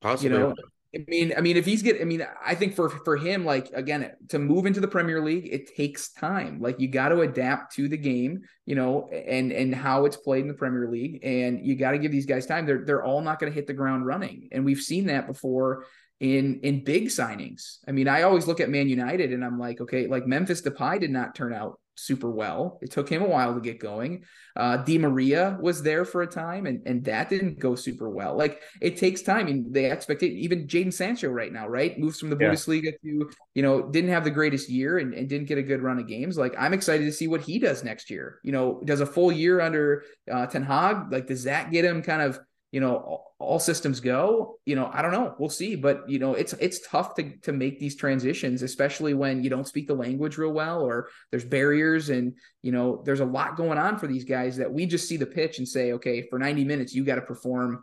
[0.00, 0.36] Possibly.
[0.36, 0.54] You know,
[0.94, 3.70] I mean, I mean, if he's get, I mean, I think for for him, like
[3.74, 6.60] again, to move into the Premier League, it takes time.
[6.60, 10.42] Like you got to adapt to the game, you know, and and how it's played
[10.42, 12.66] in the Premier League, and you got to give these guys time.
[12.66, 15.84] They're they're all not going to hit the ground running, and we've seen that before
[16.18, 17.78] in in big signings.
[17.86, 20.98] I mean, I always look at Man United, and I'm like, okay, like Memphis Depay
[20.98, 22.78] did not turn out super well.
[22.82, 24.24] It took him a while to get going.
[24.56, 28.36] Uh, Di Maria was there for a time, and and that didn't go super well.
[28.36, 29.40] Like it takes time.
[29.40, 30.32] I mean, they expect it.
[30.32, 32.50] Even Jadon Sancho right now, right, moves from the yeah.
[32.50, 35.82] Bundesliga to you know didn't have the greatest year and, and didn't get a good
[35.82, 36.36] run of games.
[36.36, 38.40] Like I'm excited to see what he does next year.
[38.42, 41.12] You know, does a full year under uh, Ten Hag.
[41.12, 42.40] Like does that get him kind of
[42.72, 45.34] you know all, all, systems go you know i don't know.
[45.38, 45.74] We'll see.
[45.76, 49.66] But you know it's it's tough to to make these transitions especially when you don't
[49.66, 53.78] speak the language real well or there's barriers and you know there's a lot going
[53.78, 56.64] on for these guys that we just see the pitch and say okay for 90
[56.64, 57.82] minutes you got to perform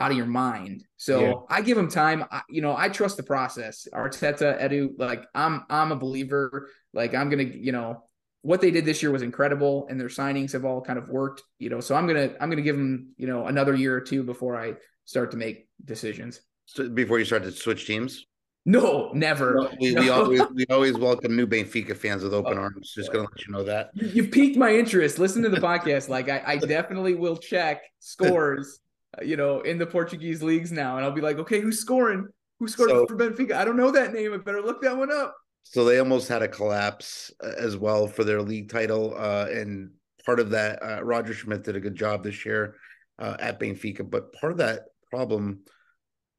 [0.00, 0.84] out of your mind.
[0.96, 1.34] So yeah.
[1.48, 2.24] i give them time.
[2.30, 3.86] I, you know i trust the process.
[3.92, 6.68] Arteta edu like i'm i'm a believer.
[6.92, 8.04] Like i'm gonna you know
[8.44, 11.42] what they did this year was incredible and their signings have all kind of worked
[11.58, 14.22] you know so i'm gonna i'm gonna give them you know another year or two
[14.22, 14.74] before i
[15.04, 16.40] start to make decisions.
[16.66, 18.26] So before you start to switch teams?
[18.66, 19.54] No never.
[19.54, 20.00] No, we, no.
[20.00, 22.94] we, always, we always welcome new benfica fans with open oh, arms.
[22.96, 23.90] Just gonna let you know that.
[23.94, 25.18] You've piqued my interest.
[25.18, 26.08] Listen to the podcast.
[26.08, 28.80] Like I, I definitely will check scores
[29.18, 32.26] uh, you know in the portuguese leagues now and i'll be like okay who's scoring?
[32.60, 33.52] Who scored so, for benfica?
[33.52, 34.32] I don't know that name.
[34.32, 38.06] I better look that one up so they almost had a collapse uh, as well
[38.06, 39.14] for their league title.
[39.16, 39.90] Uh, and
[40.24, 42.76] part of that, uh, Roger Schmidt did a good job this year
[43.18, 44.08] uh, at Benfica.
[44.08, 45.60] But part of that problem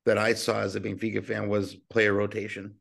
[0.05, 2.75] that I saw as a Benfica fan was player rotation.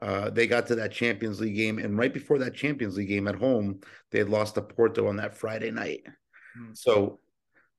[0.00, 3.26] Uh, they got to that Champions League game, and right before that Champions League game
[3.26, 3.80] at home,
[4.10, 6.02] they had lost to Porto on that Friday night.
[6.06, 6.74] Mm-hmm.
[6.74, 7.18] So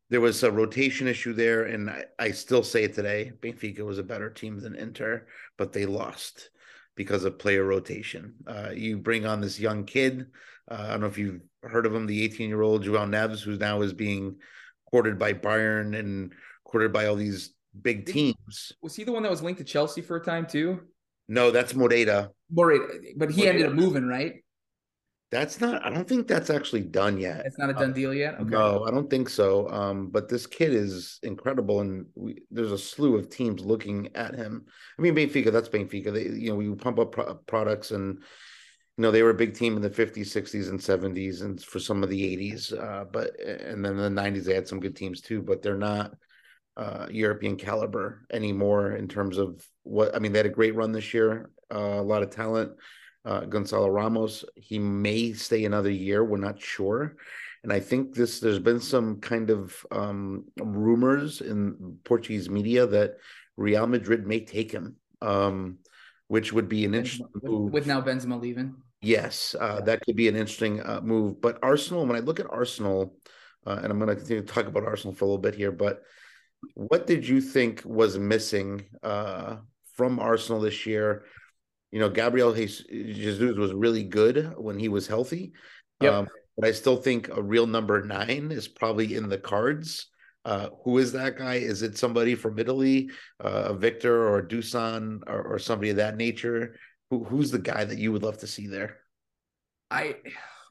[0.09, 3.99] there was a rotation issue there, and I, I, still say it today: Benfica was
[3.99, 6.49] a better team than Inter, but they lost
[6.97, 8.33] because of player rotation.
[8.45, 10.25] Uh, you bring on this young kid.
[10.69, 13.41] Uh, I don't know if you've heard of him, the 18 year old João Neves,
[13.41, 14.35] who now is being
[14.89, 16.33] courted by Bayern and
[16.65, 18.73] courted by all these big teams.
[18.81, 20.81] Was he the one that was linked to Chelsea for a time too?
[21.29, 22.31] No, that's Moreta.
[22.51, 24.43] Moreta, but he ended up moving, right?
[25.30, 25.86] That's not.
[25.86, 27.45] I don't think that's actually done yet.
[27.45, 28.36] It's not a done uh, deal yet.
[28.36, 28.49] Okay.
[28.49, 29.69] No, I don't think so.
[29.69, 34.36] Um, but this kid is incredible, and we, there's a slew of teams looking at
[34.36, 34.65] him.
[34.97, 35.51] I mean, Benfica.
[35.51, 36.13] That's Benfica.
[36.13, 38.19] They, you know, we pump up pro- products, and
[38.97, 41.80] you know they were a big team in the 50s, 60s, and 70s, and for
[41.80, 42.71] some of the 80s.
[42.71, 45.75] Uh, but and then in the 90s they had some good teams too, but they're
[45.75, 46.13] not
[46.78, 50.15] uh, European caliber anymore in terms of what.
[50.15, 51.49] I mean, they had a great run this year.
[51.69, 52.71] Uh, a lot of talent
[53.28, 54.45] uh, Gonzalo Ramos.
[54.55, 56.23] He may stay another year.
[56.23, 57.17] We're not sure.
[57.63, 63.17] And I think this there's been some kind of um, rumors in Portuguese media that
[63.57, 65.80] Real Madrid may take him, um,
[66.28, 67.73] which would be an interesting move.
[67.73, 68.75] With now Benzema leaving.
[69.01, 71.41] Yes, uh, that could be an interesting uh, move.
[71.41, 73.17] But Arsenal, when I look at Arsenal,
[73.65, 75.71] uh, and I'm going to continue to talk about Arsenal for a little bit here,
[75.71, 76.03] but
[76.73, 79.57] what did you think was missing uh,
[79.93, 81.25] from Arsenal this year?
[81.91, 85.53] You know, Gabriel Jesus was really good when he was healthy.
[86.01, 86.13] Yep.
[86.13, 86.27] Um,
[86.57, 90.07] but I still think a real number nine is probably in the cards.
[90.43, 91.55] Uh, who is that guy?
[91.55, 93.09] Is it somebody from Italy,
[93.39, 96.75] uh, Victor or Dusan or, or somebody of that nature?
[97.09, 98.97] Who, who's the guy that you would love to see there?
[99.91, 100.15] I,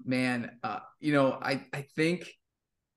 [0.05, 2.31] man, uh, you know, I I think,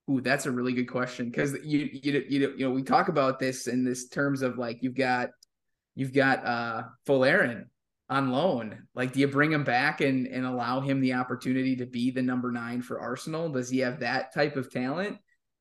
[0.10, 3.40] ooh, that's a really good question because you you you you know we talk about
[3.40, 5.30] this in this terms of like you've got
[5.96, 7.66] you've got uh Folarin
[8.10, 8.88] on loan.
[8.96, 12.22] Like, do you bring him back and and allow him the opportunity to be the
[12.22, 13.50] number nine for Arsenal?
[13.50, 15.18] Does he have that type of talent?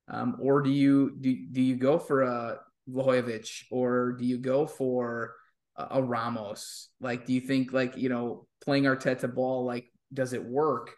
[0.08, 4.66] Um, or do you do do you go for a Vlahovic or do you go
[4.66, 5.34] for
[5.76, 6.88] a, a Ramos?
[7.00, 10.90] Like, do you think like you know playing Arteta ball like does it work?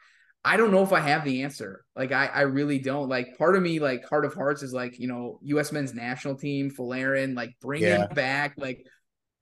[0.43, 1.85] I don't know if I have the answer.
[1.95, 3.09] Like I, I really don't.
[3.09, 5.73] Like part of me, like heart of hearts, is like you know U.S.
[5.73, 8.07] men's national team, Folarin, like bring yeah.
[8.07, 8.55] him back.
[8.57, 8.87] Like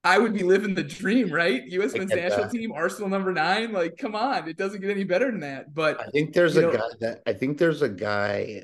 [0.05, 1.65] I would be living the dream, right?
[1.67, 1.95] U.S.
[1.95, 2.53] men's national that.
[2.53, 3.73] team, Arsenal number nine.
[3.73, 5.75] Like come on, it doesn't get any better than that.
[5.75, 8.63] But I think there's a know, guy that I think there's a guy.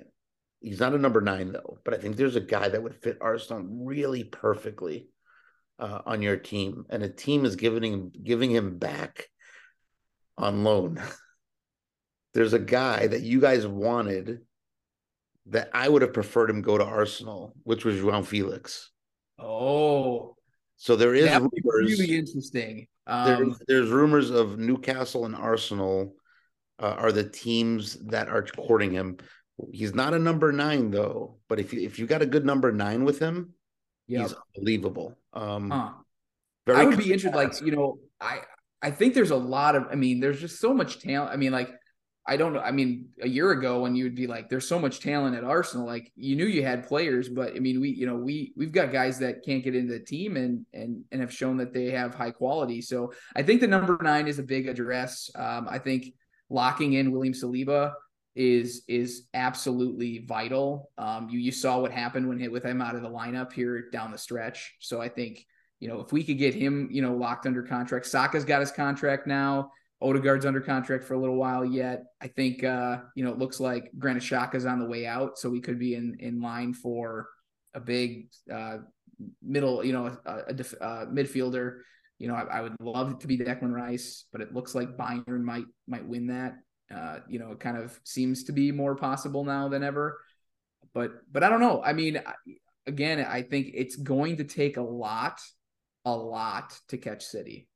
[0.61, 3.18] He's not a number nine though, but I think there's a guy that would fit
[3.20, 5.09] Arsenal really perfectly
[5.78, 9.26] uh, on your team, and a team is giving him giving him back
[10.39, 11.03] on loan.
[12.35, 14.41] there's a guy that you guys wanted
[15.47, 18.91] that I would have preferred him go to Arsenal, which was João Felix.
[19.39, 20.37] Oh,
[20.76, 22.86] so there is rumors, really interesting.
[23.06, 26.14] Um, there, there's rumors of Newcastle and Arsenal
[26.78, 29.18] uh, are the teams that are courting him.
[29.72, 32.72] He's not a number nine though, but if you if you got a good number
[32.72, 33.54] nine with him,
[34.08, 34.22] yep.
[34.22, 35.16] he's unbelievable.
[35.32, 35.92] Um, huh.
[36.74, 37.34] I would be interested.
[37.34, 38.40] Like you know, I
[38.82, 39.86] I think there's a lot of.
[39.90, 41.32] I mean, there's just so much talent.
[41.32, 41.70] I mean, like
[42.26, 42.60] I don't know.
[42.60, 45.44] I mean, a year ago when you would be like, there's so much talent at
[45.44, 48.72] Arsenal, like you knew you had players, but I mean, we, you know, we, we've
[48.72, 51.90] got guys that can't get into the team and, and, and have shown that they
[51.90, 52.80] have high quality.
[52.80, 55.30] So I think the number nine is a big address.
[55.34, 56.14] Um, I think
[56.48, 57.92] locking in William Saliba
[58.34, 60.90] is, is absolutely vital.
[60.96, 63.90] Um, you, you saw what happened when hit with him out of the lineup here
[63.90, 64.76] down the stretch.
[64.80, 65.44] So I think,
[65.78, 68.72] you know, if we could get him, you know, locked under contract, Saka's got his
[68.72, 69.72] contract now.
[70.05, 72.05] Odegaard's under contract for a little while yet.
[72.20, 75.48] I think uh, you know it looks like Granit Xhaka's on the way out, so
[75.48, 77.28] we could be in in line for
[77.74, 78.78] a big uh,
[79.42, 81.78] middle, you know, a, a, a uh, midfielder.
[82.18, 84.96] You know, I, I, would love it to be Declan Rice, but it looks like
[84.96, 86.55] Bayern might might win that.
[86.94, 90.20] Uh, you know, it kind of seems to be more possible now than ever.
[90.92, 91.82] But but I don't know.
[91.82, 92.22] I mean,
[92.86, 95.40] again, I think it's going to take a lot,
[96.05, 97.68] a lot to catch City.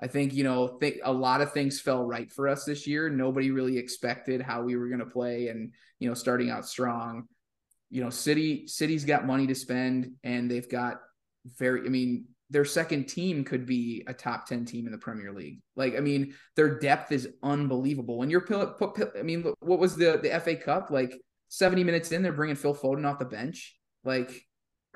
[0.00, 3.08] I think you know th- a lot of things fell right for us this year.
[3.08, 7.24] Nobody really expected how we were going to play, and you know, starting out strong.
[7.90, 11.00] You know, City City's got money to spend, and they've got
[11.58, 11.86] very.
[11.86, 15.60] I mean, their second team could be a top 10 team in the Premier League.
[15.74, 18.18] Like, I mean, their depth is unbelievable.
[18.18, 18.46] When you're
[19.18, 20.90] I mean, what was the the FA Cup?
[20.90, 21.18] Like
[21.48, 23.74] 70 minutes in, they're bringing Phil Foden off the bench.
[24.04, 24.30] Like,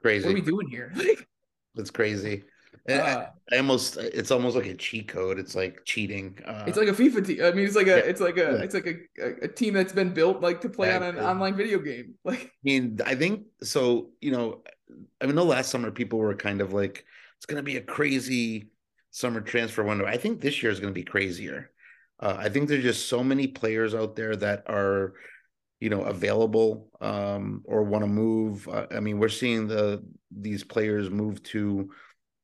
[0.00, 0.26] crazy.
[0.26, 0.92] What are we doing here?
[1.04, 1.28] Like,
[1.74, 2.42] that's crazy.
[2.88, 5.38] Uh, I almost it's almost like a cheat code.
[5.38, 6.38] It's like cheating.
[6.44, 7.44] Uh, it's like a FIFA team.
[7.44, 8.62] I mean, it's like a yeah, it's like a yeah.
[8.62, 11.56] it's like a, a team that's been built like to play yeah, on an online
[11.56, 12.14] video game.
[12.24, 14.62] Like I mean, I think so, you know,
[15.20, 17.04] I mean the last summer people were kind of like
[17.38, 18.70] it's gonna be a crazy
[19.10, 20.06] summer transfer window.
[20.06, 21.70] I think this year is gonna be crazier.
[22.20, 25.14] Uh, I think there's just so many players out there that are
[25.80, 28.68] you know available um, or want to move.
[28.68, 31.90] Uh, I mean, we're seeing the these players move to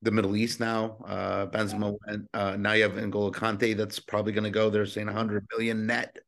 [0.03, 0.97] the Middle East now.
[1.07, 2.29] Uh, Benzema went.
[2.35, 3.77] Uh, now you have N'Golo Kante.
[3.77, 4.69] That's probably going to go.
[4.69, 6.19] They're saying 100 million net.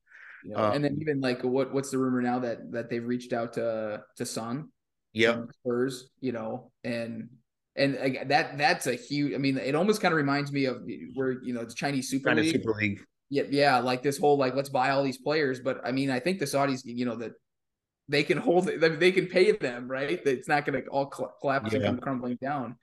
[0.54, 3.54] Uh, and then even like what what's the rumor now that that they've reached out
[3.54, 4.68] to to Son?
[5.14, 6.10] Yeah, Spurs.
[6.20, 7.30] You know, and
[7.76, 7.94] and
[8.26, 9.34] that that's a huge.
[9.34, 10.82] I mean, it almost kind of reminds me of
[11.14, 12.52] where you know it's Chinese Super China League.
[12.52, 13.00] Super League.
[13.30, 15.60] Yeah, yeah, like this whole like let's buy all these players.
[15.60, 17.32] But I mean, I think the Saudis, you know, that
[18.08, 20.22] they can hold it, they can pay them, right?
[20.22, 21.78] That it's not going to all collapse yeah.
[21.78, 22.76] and come crumbling down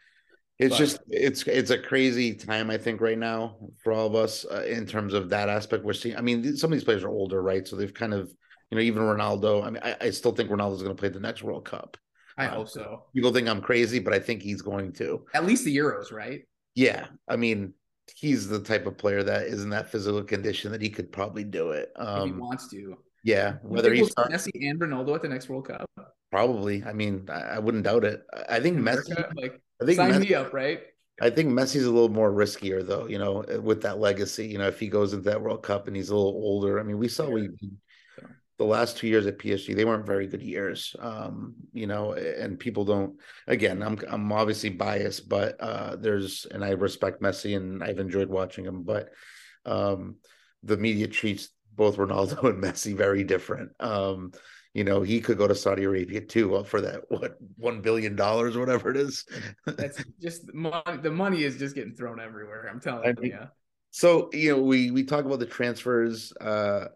[0.61, 4.13] it's but, just it's it's a crazy time i think right now for all of
[4.13, 6.15] us uh, in terms of that aspect we're seeing.
[6.15, 7.67] I mean some of these players are older right?
[7.67, 8.31] So they've kind of
[8.69, 11.19] you know even ronaldo i mean i, I still think ronaldo's going to play the
[11.19, 11.97] next world cup.
[12.37, 13.05] I uh, hope so.
[13.13, 15.25] people think i'm crazy but i think he's going to.
[15.33, 16.41] At least the euros right?
[16.75, 17.73] Yeah i mean
[18.15, 21.43] he's the type of player that is in that physical condition that he could probably
[21.43, 22.95] do it um, if he wants to.
[23.23, 25.89] yeah whether he's we'll Messi and Ronaldo at the next World Cup?
[26.29, 26.83] Probably.
[26.85, 28.21] I mean I, I wouldn't doubt it.
[28.47, 30.81] I think America, Messi like I think sign Messi, me up, right?
[31.21, 34.47] I think Messi's a little more riskier though, you know, with that legacy.
[34.47, 36.79] You know, if he goes into that World Cup and he's a little older.
[36.79, 37.49] I mean, we saw we
[38.57, 40.95] the last two years at PSG, they weren't very good years.
[40.99, 46.63] Um, you know, and people don't again, I'm I'm obviously biased, but uh there's and
[46.63, 49.09] I respect Messi and I've enjoyed watching him, but
[49.65, 50.17] um
[50.63, 53.71] the media treats both Ronaldo and Messi very different.
[53.79, 54.31] Um,
[54.73, 58.55] you know, he could go to Saudi Arabia too for that what one billion dollars
[58.55, 59.25] or whatever it is.
[59.65, 60.97] That's just money.
[61.01, 62.69] The money is just getting thrown everywhere.
[62.71, 63.39] I'm telling I mean, you.
[63.91, 66.31] So you know, we we talk about the transfers.
[66.39, 66.87] Uh,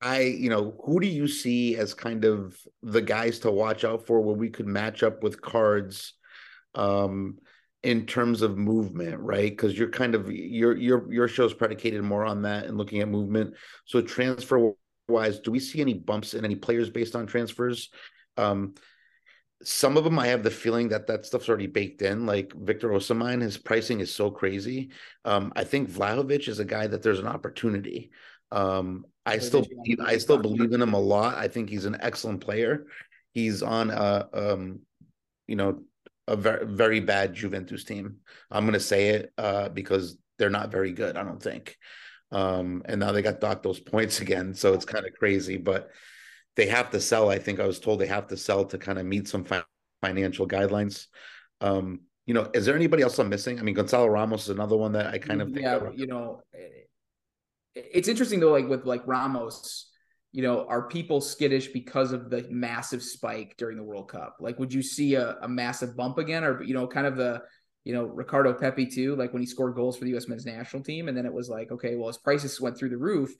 [0.00, 4.06] I you know, who do you see as kind of the guys to watch out
[4.06, 6.14] for where we could match up with cards?
[6.76, 7.38] Um,
[7.82, 9.50] in terms of movement, right?
[9.50, 13.08] Because you're kind of your your your show's predicated more on that and looking at
[13.08, 13.54] movement.
[13.86, 14.72] So transfer
[15.10, 17.90] wise, do we see any bumps in any players based on transfers?
[18.36, 18.74] Um,
[19.62, 22.24] some of them, I have the feeling that that stuff's already baked in.
[22.24, 24.90] Like Victor Osimhen, his pricing is so crazy.
[25.24, 28.10] Um, I think Vlahovic is a guy that there's an opportunity.
[28.50, 31.36] Um, I still believe, I still believe in him a lot.
[31.36, 32.86] I think he's an excellent player.
[33.32, 34.80] He's on a um,
[35.46, 35.82] you know
[36.26, 38.16] a very very bad Juventus team.
[38.50, 41.16] I'm going to say it uh, because they're not very good.
[41.16, 41.76] I don't think.
[42.32, 45.56] Um, and now they got docked those points again, so it's kind of crazy.
[45.56, 45.90] But
[46.56, 47.30] they have to sell.
[47.30, 49.64] I think I was told they have to sell to kind of meet some fi-
[50.00, 51.06] financial guidelines.
[51.60, 53.58] Um, you know, is there anybody else I'm missing?
[53.58, 55.80] I mean, Gonzalo Ramos is another one that I kind of yeah.
[55.94, 56.42] you know,
[57.74, 58.52] it's interesting though.
[58.52, 59.90] Like with like Ramos,
[60.32, 64.36] you know, are people skittish because of the massive spike during the World Cup?
[64.38, 67.42] Like, would you see a, a massive bump again, or you know, kind of the
[67.84, 70.28] you know Ricardo Pepi too, like when he scored goals for the U.S.
[70.28, 72.98] men's national team, and then it was like, okay, well, his prices went through the
[72.98, 73.30] roof.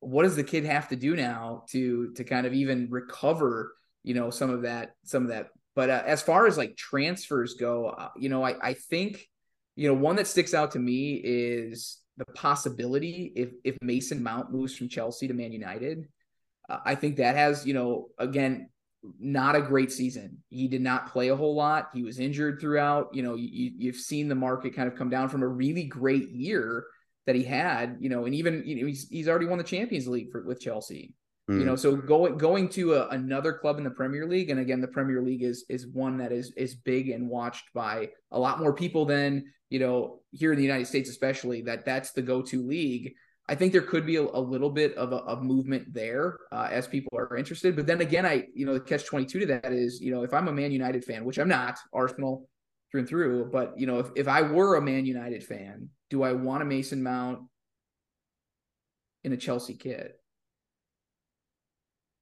[0.00, 4.14] What does the kid have to do now to to kind of even recover, you
[4.14, 5.48] know, some of that some of that?
[5.74, 9.28] But uh, as far as like transfers go, uh, you know, I I think
[9.74, 14.52] you know one that sticks out to me is the possibility if if Mason Mount
[14.52, 16.08] moves from Chelsea to Man United
[16.68, 18.70] I think that has, you know, again,
[19.18, 20.38] not a great season.
[20.48, 21.90] He did not play a whole lot.
[21.94, 23.08] He was injured throughout.
[23.12, 26.30] You know, you, you've seen the market kind of come down from a really great
[26.30, 26.84] year
[27.26, 27.96] that he had.
[28.00, 30.60] You know, and even you know he's he's already won the Champions League for, with
[30.60, 31.14] Chelsea.
[31.50, 31.60] Mm.
[31.60, 34.80] You know, so going going to a, another club in the Premier League, and again,
[34.80, 38.58] the Premier League is is one that is is big and watched by a lot
[38.58, 41.62] more people than you know here in the United States, especially.
[41.62, 43.14] That that's the go to league.
[43.48, 46.68] I think there could be a, a little bit of a of movement there uh,
[46.70, 47.76] as people are interested.
[47.76, 50.22] But then again, I you know the catch twenty two to that is you know
[50.22, 52.48] if I'm a Man United fan, which I'm not, Arsenal
[52.90, 56.22] through and through, but you know if if I were a Man United fan, do
[56.22, 57.40] I want a Mason Mount
[59.22, 60.20] in a Chelsea kit?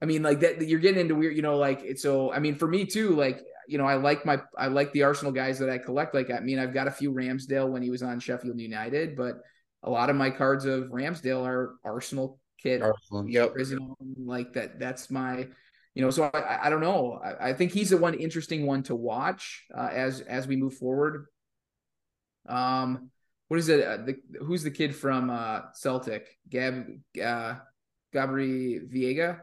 [0.03, 2.31] I mean, like that you're getting into weird, you know, like so.
[2.31, 5.33] I mean, for me too, like you know, I like my I like the Arsenal
[5.33, 6.15] guys that I collect.
[6.15, 9.37] Like I mean, I've got a few Ramsdale when he was on Sheffield United, but
[9.85, 12.83] a lot of my cards of Ramsdale are Arsenal kit.
[12.83, 13.55] Arsenal, yep.
[14.17, 14.81] Like that.
[14.81, 15.47] That's my,
[15.95, 16.11] you know.
[16.11, 17.21] So I, I don't know.
[17.23, 20.75] I, I think he's the one interesting one to watch uh, as as we move
[20.75, 21.27] forward.
[22.49, 23.11] Um,
[23.49, 23.87] what is it?
[23.87, 26.27] Uh, the, who's the kid from uh, Celtic?
[26.49, 26.87] Gab,
[27.23, 27.55] uh,
[28.13, 29.41] Gabri Veiga.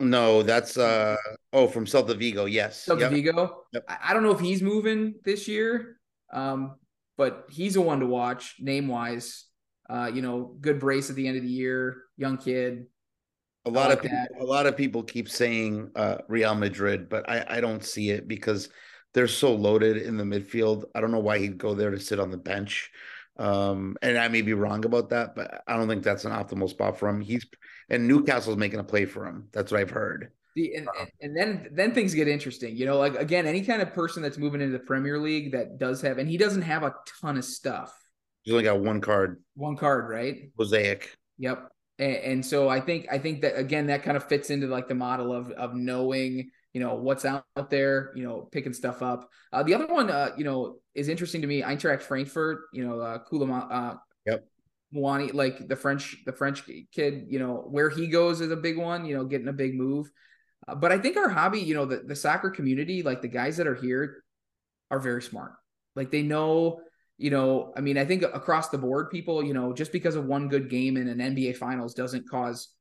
[0.00, 1.16] No, that's uh
[1.52, 2.46] oh from Celta Vigo.
[2.46, 3.12] Yes, Celta yep.
[3.12, 3.64] Vigo.
[3.72, 3.84] Yep.
[3.88, 5.98] I, I don't know if he's moving this year.
[6.32, 6.76] Um,
[7.16, 9.44] but he's a one to watch name wise.
[9.88, 12.86] Uh, you know, good brace at the end of the year, young kid.
[13.66, 17.28] A lot like of people, a lot of people keep saying uh, Real Madrid, but
[17.28, 18.68] I, I don't see it because
[19.14, 20.84] they're so loaded in the midfield.
[20.94, 22.90] I don't know why he'd go there to sit on the bench.
[23.36, 26.68] Um, and I may be wrong about that, but I don't think that's an optimal
[26.68, 27.20] spot for him.
[27.20, 27.46] He's
[27.88, 29.48] and Newcastle's making a play for him.
[29.52, 30.30] That's what I've heard.
[30.54, 30.88] The, and,
[31.20, 32.76] and then then things get interesting.
[32.76, 35.78] You know, like again, any kind of person that's moving into the Premier League that
[35.78, 37.92] does have, and he doesn't have a ton of stuff.
[38.42, 39.42] He's only got one card.
[39.54, 40.50] One card, right?
[40.58, 41.16] Mosaic.
[41.38, 41.70] Yep.
[41.98, 44.88] And, and so I think I think that again that kind of fits into like
[44.88, 49.30] the model of of knowing you know what's out there, you know, picking stuff up.
[49.52, 51.62] Uh, the other one, uh, you know, is interesting to me.
[51.62, 53.18] Eintracht Frankfurt, you know, uh,
[53.70, 53.94] uh,
[54.26, 54.44] yep.
[54.94, 58.76] Muani, like the French, the French kid, you know, where he goes is a big
[58.76, 59.06] one.
[59.06, 60.10] You know, getting a big move.
[60.66, 63.56] Uh, but I think our hobby, you know, the, the soccer community, like the guys
[63.56, 64.22] that are here
[64.90, 65.52] are very smart.
[65.96, 66.80] Like they know,
[67.18, 70.26] you know, I mean, I think across the board, people, you know, just because of
[70.26, 72.74] one good game in an NBA finals doesn't cause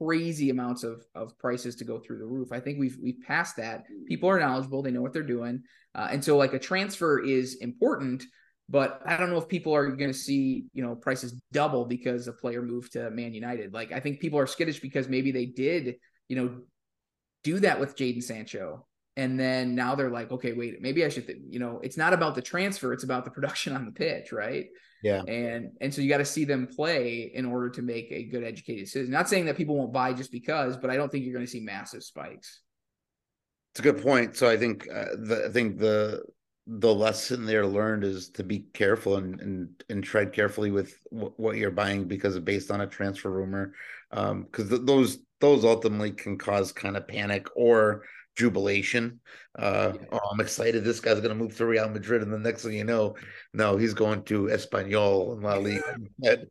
[0.00, 2.50] crazy amounts of, of prices to go through the roof.
[2.52, 3.84] I think we've, we've passed that.
[4.06, 4.82] People are knowledgeable.
[4.82, 5.62] They know what they're doing.
[5.94, 8.24] Uh, and so like a transfer is important,
[8.68, 12.26] but I don't know if people are going to see, you know, prices double because
[12.26, 13.72] a player moved to Man United.
[13.72, 15.96] Like I think people are skittish because maybe they did,
[16.28, 16.62] you know,
[17.44, 18.86] do that with Jadon Sancho.
[19.16, 21.38] And then now they're like, okay, wait, maybe I should, th-.
[21.48, 24.66] you know, it's not about the transfer, it's about the production on the pitch, right?
[25.04, 25.22] Yeah.
[25.28, 28.42] And and so you got to see them play in order to make a good
[28.42, 29.12] educated decision.
[29.12, 31.50] Not saying that people won't buy just because, but I don't think you're going to
[31.50, 32.62] see massive spikes.
[33.72, 34.34] It's a good point.
[34.34, 36.22] So I think uh, the I think the
[36.66, 41.34] the lesson there learned is to be careful and and, and tread carefully with w-
[41.36, 43.74] what you're buying because based on a transfer rumor
[44.14, 48.04] because um, th- those those ultimately can cause kind of panic or
[48.36, 49.20] jubilation.
[49.58, 50.06] Uh, yeah.
[50.12, 50.84] Oh, I'm excited.
[50.84, 53.16] This guy's going to move to Real Madrid, and the next thing you know,
[53.52, 55.96] no, he's going to Espanyol and La Liga.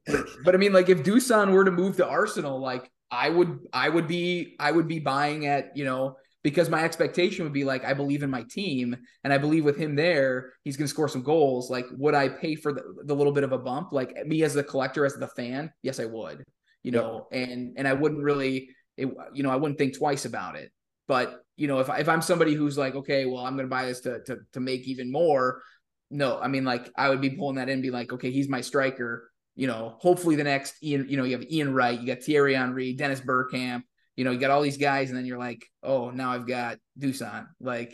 [0.45, 3.89] but I mean, like if Dusan were to move to Arsenal, like I would, I
[3.89, 7.85] would be, I would be buying at you know because my expectation would be like
[7.85, 11.07] I believe in my team and I believe with him there he's going to score
[11.07, 11.69] some goals.
[11.69, 13.93] Like, would I pay for the, the little bit of a bump?
[13.93, 16.43] Like me as the collector, as the fan, yes, I would.
[16.83, 20.55] You know, and and I wouldn't really, it, you know, I wouldn't think twice about
[20.57, 20.71] it.
[21.07, 23.85] But you know, if if I'm somebody who's like, okay, well, I'm going to buy
[23.85, 25.61] this to to to make even more.
[26.09, 28.61] No, I mean, like I would be pulling that in, be like, okay, he's my
[28.61, 29.29] striker.
[29.55, 32.55] You know, hopefully the next Ian, you know, you have Ian Wright, you got Thierry
[32.55, 33.83] Henry, Dennis Bergkamp,
[34.15, 36.77] you know, you got all these guys, and then you're like, oh, now I've got
[36.99, 37.47] Dusan.
[37.59, 37.93] Like,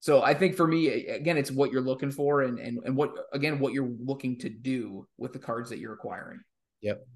[0.00, 3.12] so I think for me, again, it's what you're looking for and and and what
[3.32, 6.40] again what you're looking to do with the cards that you're acquiring.
[6.80, 7.06] Yep.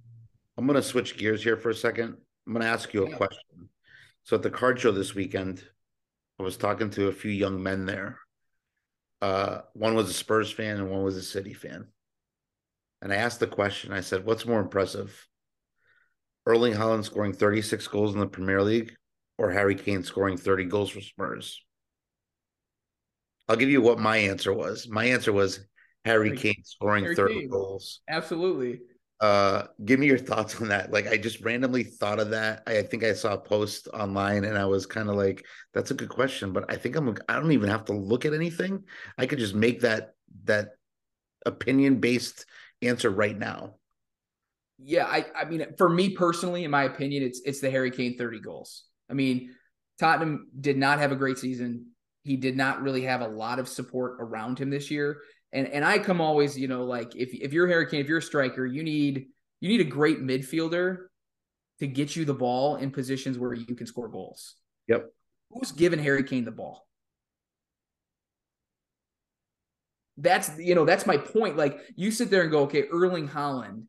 [0.57, 2.17] I'm gonna switch gears here for a second.
[2.47, 3.69] I'm gonna ask you a question.
[4.23, 5.63] So at the card show this weekend,
[6.39, 8.19] I was talking to a few young men there.
[9.21, 11.87] Uh, one was a Spurs fan and one was a City fan.
[13.03, 15.27] And I asked the question, I said, what's more impressive?
[16.47, 18.95] Erling Haaland scoring 36 goals in the Premier League
[19.39, 21.63] or Harry Kane scoring 30 goals for Spurs?
[23.49, 24.89] I'll give you what my answer was.
[24.89, 25.61] My answer was
[26.05, 27.49] Harry, Harry Kane scoring Harry 30 Kane.
[27.49, 28.01] goals.
[28.09, 28.81] Absolutely.
[29.21, 30.91] Uh, give me your thoughts on that.
[30.91, 32.63] Like, I just randomly thought of that.
[32.67, 35.93] I, I think I saw a post online, and I was kind of like, "That's
[35.93, 37.17] a good question," but I think I'm.
[37.29, 38.85] I don't even have to look at anything.
[39.17, 40.71] I could just make that that
[41.47, 42.47] opinion based
[42.83, 43.77] answer right now.
[44.79, 45.27] Yeah, I.
[45.35, 48.85] I mean, for me personally, in my opinion, it's it's the Harry Kane thirty goals.
[49.09, 49.55] I mean,
[49.99, 51.87] Tottenham did not have a great season.
[52.25, 55.19] He did not really have a lot of support around him this year
[55.55, 58.19] and and I come always, you know, like if if you're Harry Kane, if you're
[58.19, 59.29] a striker, you need
[59.61, 61.07] you need a great midfielder
[61.79, 64.57] to get you the ball in positions where you can score goals.
[64.89, 65.07] Yep.
[65.51, 66.87] Who's given Harry Kane the ball?
[70.17, 71.57] That's you know, that's my point.
[71.57, 73.85] Like you sit there and go, okay, Erling Haaland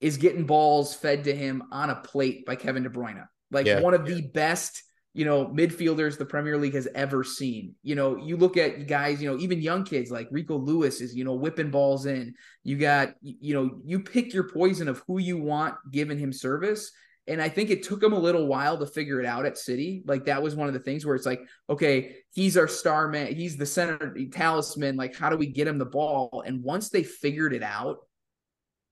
[0.00, 3.26] is getting balls fed to him on a plate by Kevin De Bruyne.
[3.50, 3.80] Like yeah.
[3.80, 4.82] one of the best
[5.14, 7.76] you know, midfielders the Premier League has ever seen.
[7.84, 11.14] You know, you look at guys, you know, even young kids like Rico Lewis is,
[11.14, 12.34] you know, whipping balls in.
[12.64, 16.90] You got, you know, you pick your poison of who you want giving him service.
[17.28, 20.02] And I think it took him a little while to figure it out at City.
[20.04, 21.40] Like that was one of the things where it's like,
[21.70, 24.96] okay, he's our star man, he's the center talisman.
[24.96, 26.42] Like, how do we get him the ball?
[26.44, 27.98] And once they figured it out,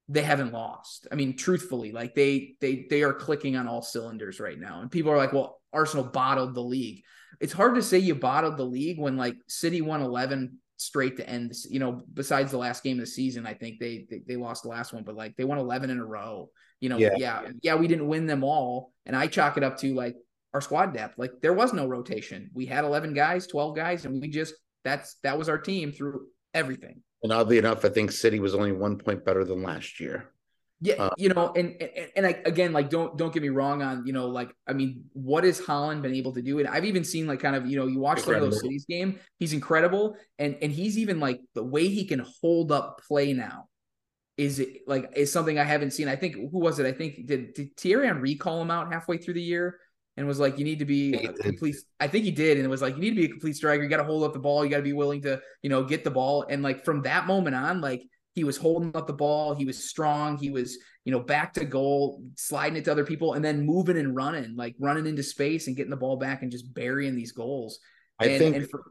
[0.09, 1.09] they haven't lost.
[1.11, 4.81] I mean, truthfully, like they they they are clicking on all cylinders right now.
[4.81, 7.03] And people are like, well, Arsenal bottled the league.
[7.41, 11.29] It's hard to say you bottled the league when like City won 11 straight to
[11.29, 14.37] end you know besides the last game of the season i think they, they they,
[14.37, 16.51] lost the last one but like they won 11 in a row
[16.81, 17.11] you know yeah.
[17.17, 20.17] yeah yeah we didn't win them all and i chalk it up to like
[20.53, 24.21] our squad depth like there was no rotation we had 11 guys 12 guys and
[24.21, 24.55] we just
[24.85, 28.73] that's that was our team through everything and oddly enough i think city was only
[28.73, 30.33] one point better than last year
[30.83, 33.83] yeah, uh, you know, and and, and I, again, like don't don't get me wrong
[33.83, 36.59] on you know, like I mean, what has Haaland been able to do?
[36.59, 39.21] And I've even seen like kind of you know, you watch of those cities game,
[39.39, 43.69] he's incredible, and and he's even like the way he can hold up play now
[44.37, 46.09] is it like is something I haven't seen.
[46.09, 46.87] I think who was it?
[46.87, 49.79] I think did, did Thierry Henry call him out halfway through the year
[50.17, 51.77] and was like, you need to be a complete.
[52.01, 53.83] I think he did, and it was like you need to be a complete striker.
[53.83, 54.65] You got to hold up the ball.
[54.65, 57.27] You got to be willing to you know get the ball, and like from that
[57.27, 58.03] moment on, like
[58.35, 59.55] he was holding up the ball.
[59.55, 60.39] He was strong.
[60.39, 63.99] He was, you know, back to goal, sliding it to other people, and then moving
[63.99, 67.33] and running, like running into space and getting the ball back and just burying these
[67.33, 67.79] goals.
[68.19, 68.57] I and, think.
[68.57, 68.85] And for,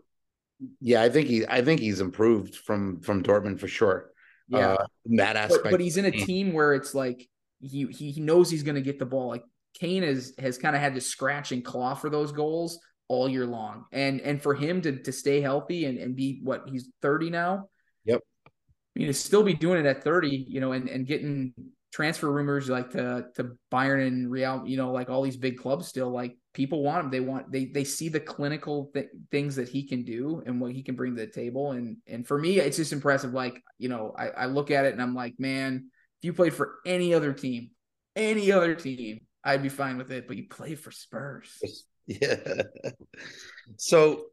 [0.79, 1.45] yeah, I think he.
[1.47, 4.11] I think he's improved from from Dortmund for sure.
[4.47, 5.63] Yeah, uh, that aspect.
[5.63, 7.27] But, but he's in a team where it's like
[7.61, 9.29] he he knows he's going to get the ball.
[9.29, 9.43] Like
[9.79, 13.45] Kane has has kind of had to scratch and claw for those goals all year
[13.47, 17.31] long, and and for him to to stay healthy and and be what he's thirty
[17.31, 17.69] now.
[18.95, 21.53] Yep you know, still be doing it at 30, you know, and, and getting
[21.91, 25.87] transfer rumors like to to Bayern and Real, you know, like all these big clubs
[25.87, 27.11] still like people want him.
[27.11, 30.71] They want they they see the clinical th- things that he can do and what
[30.71, 31.71] he can bring to the table.
[31.71, 33.33] And and for me, it's just impressive.
[33.33, 35.89] Like you know, I, I look at it and I'm like, man,
[36.19, 37.71] if you played for any other team,
[38.15, 40.27] any other team, I'd be fine with it.
[40.27, 41.61] But you play for Spurs.
[42.07, 42.63] Yeah.
[43.77, 44.25] So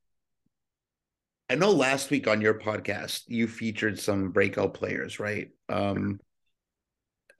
[1.50, 5.48] I know last week on your podcast you featured some breakout players, right?
[5.68, 6.20] Um,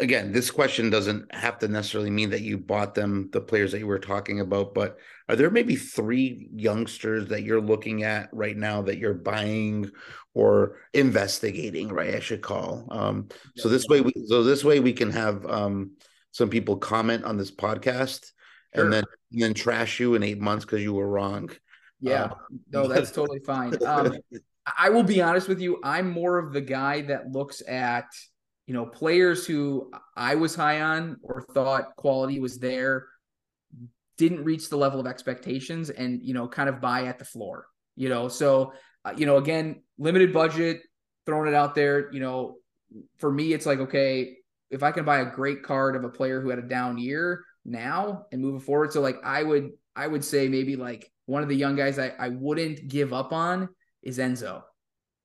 [0.00, 3.80] again, this question doesn't have to necessarily mean that you bought them, the players that
[3.80, 4.98] you were talking about, but
[5.28, 9.90] are there maybe three youngsters that you're looking at right now that you're buying
[10.34, 12.14] or investigating, right?
[12.14, 12.86] I should call.
[12.90, 15.92] Um, so this way we so this way we can have um
[16.30, 18.30] some people comment on this podcast
[18.74, 18.84] sure.
[18.84, 21.50] and then and then trash you in eight months because you were wrong.
[22.00, 22.34] Yeah, uh,
[22.72, 23.76] no, that's totally fine.
[23.86, 24.16] Um,
[24.76, 25.80] I will be honest with you.
[25.82, 28.04] I'm more of the guy that looks at
[28.68, 33.06] you know, players who I was high on or thought quality was there
[34.18, 37.64] didn't reach the level of expectations and, you know, kind of buy at the floor,
[37.96, 38.28] you know.
[38.28, 38.74] So,
[39.06, 40.82] uh, you know, again, limited budget,
[41.24, 42.56] throwing it out there, you know,
[43.16, 44.36] for me, it's like, okay,
[44.70, 47.44] if I can buy a great card of a player who had a down year
[47.64, 48.92] now and moving forward.
[48.92, 52.12] So, like, I would, I would say maybe like one of the young guys I,
[52.18, 53.68] I wouldn't give up on
[54.02, 54.62] is Enzo.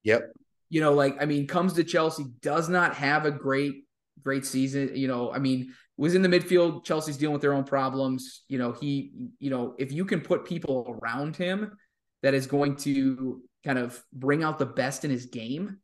[0.03, 0.33] Yep
[0.73, 3.83] you know, like I mean, comes to Chelsea, does not have a great,
[4.23, 4.95] great season.
[4.95, 6.83] You know, I mean, was in the midfield.
[6.83, 8.41] Chelsea's dealing with their own problems.
[8.47, 11.77] You know, he, you know, if you can put people around him
[12.23, 15.77] that is going to kind of bring out the best in his game,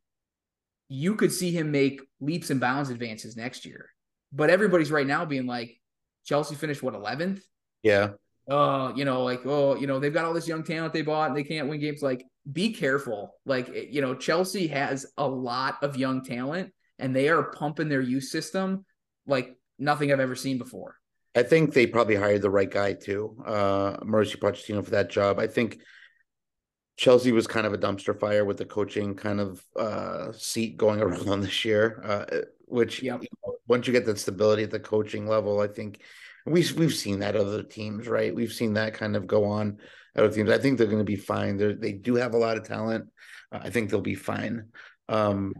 [0.87, 3.91] you could see him make leaps and bounds advances next year.
[4.33, 5.79] But everybody's right now being like,
[6.25, 7.41] Chelsea finished what 11th?
[7.83, 8.13] Yeah.
[8.49, 11.29] Oh, you know, like, oh, you know, they've got all this young talent they bought
[11.29, 12.01] and they can't win games.
[12.01, 13.35] Like, be careful.
[13.45, 18.01] Like, you know, Chelsea has a lot of young talent and they are pumping their
[18.01, 18.85] youth system
[19.27, 20.95] like nothing I've ever seen before.
[21.35, 25.39] I think they probably hired the right guy too, uh, Mauricio Pochettino for that job.
[25.39, 25.79] I think
[26.97, 31.01] Chelsea was kind of a dumpster fire with the coaching kind of uh, seat going
[31.01, 33.21] around on this year, uh, which yep.
[33.21, 36.01] you know, once you get that stability at the coaching level, I think
[36.45, 38.33] we've we've seen that other teams, right?
[38.33, 39.77] We've seen that kind of go on
[40.15, 40.49] other teams.
[40.49, 41.57] I think they're going to be fine.
[41.57, 43.05] They they do have a lot of talent.
[43.51, 44.67] Uh, I think they'll be fine.
[45.07, 45.53] Um,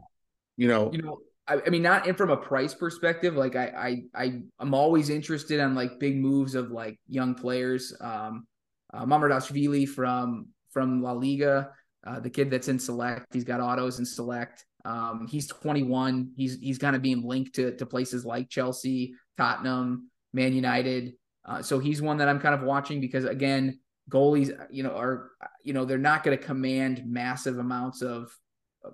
[0.58, 3.36] you know, you know, I, I mean, not in from a price perspective.
[3.36, 7.94] Like I, I, I, I'm always interested on like big moves of like young players.
[8.00, 8.46] Um,
[8.94, 11.72] uh, Mamardashvili from from La Liga,
[12.06, 13.34] uh, the kid that's in Select.
[13.34, 14.66] He's got autos in Select.
[14.86, 16.32] Um, he's 21.
[16.38, 21.14] He's he's kind of being linked to to places like Chelsea, Tottenham, Man United.
[21.46, 25.32] Uh, so he's one that I'm kind of watching because again, goalies, you know, are
[25.64, 28.32] you know they're not going to command massive amounts of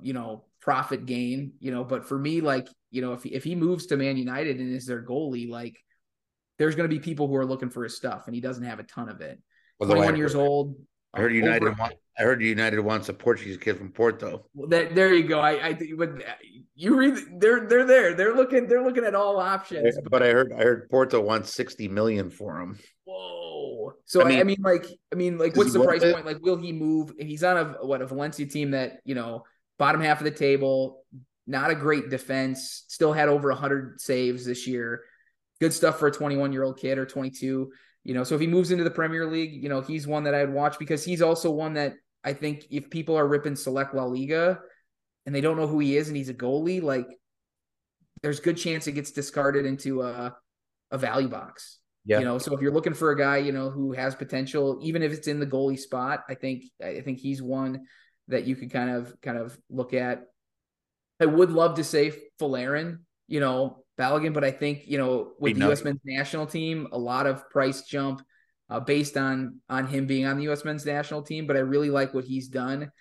[0.01, 1.83] you know profit gain, you know.
[1.83, 4.86] But for me, like you know, if if he moves to Man United and is
[4.86, 5.77] their goalie, like
[6.57, 8.79] there's going to be people who are looking for his stuff, and he doesn't have
[8.79, 9.41] a ton of it.
[9.79, 10.75] Well, 21 years old.
[11.16, 11.68] I heard United.
[11.68, 14.45] Over, I heard United wants a Portuguese kid from Porto.
[14.53, 15.39] Well, that, there you go.
[15.39, 16.11] I, I but
[16.76, 18.13] you read, they're they're there.
[18.13, 18.68] They're looking.
[18.68, 19.95] They're looking at all options.
[20.03, 22.80] But, but I heard I heard Porto wants sixty million for him.
[23.05, 23.93] Whoa.
[24.05, 26.13] So I mean, I mean, like, I mean, like, what's the price it?
[26.13, 26.26] point?
[26.26, 27.13] Like, will he move?
[27.18, 29.43] He's on a what a Valencia team that you know
[29.78, 31.03] bottom half of the table,
[31.47, 32.84] not a great defense.
[32.88, 35.01] Still had over hundred saves this year.
[35.61, 37.72] Good stuff for a 21 year old kid or 22.
[38.06, 40.36] You know, so if he moves into the Premier League, you know, he's one that
[40.36, 44.06] I'd watch because he's also one that I think if people are ripping select La
[44.06, 44.60] Liga
[45.26, 47.08] and they don't know who he is and he's a goalie, like
[48.22, 50.36] there's good chance it gets discarded into a
[50.91, 51.80] a value box.
[52.06, 52.20] Yeah.
[52.20, 55.01] You know, so if you're looking for a guy, you know, who has potential, even
[55.01, 57.88] if it's in the goalie spot, I think I think he's one
[58.28, 60.26] that you could kind of kind of look at.
[61.20, 65.55] I would love to say Folarin, you know, Balogun, but I think you know with
[65.55, 65.84] the U.S.
[65.84, 68.21] men's national team, a lot of price jump
[68.69, 70.65] uh, based on on him being on the U.S.
[70.65, 71.47] men's national team.
[71.47, 72.91] But I really like what he's done.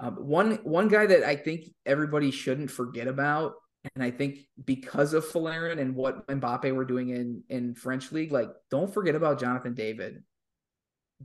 [0.00, 3.52] Um, one one guy that I think everybody shouldn't forget about,
[3.94, 8.32] and I think because of Folarin and what Mbappe were doing in in French league,
[8.32, 10.24] like don't forget about Jonathan David.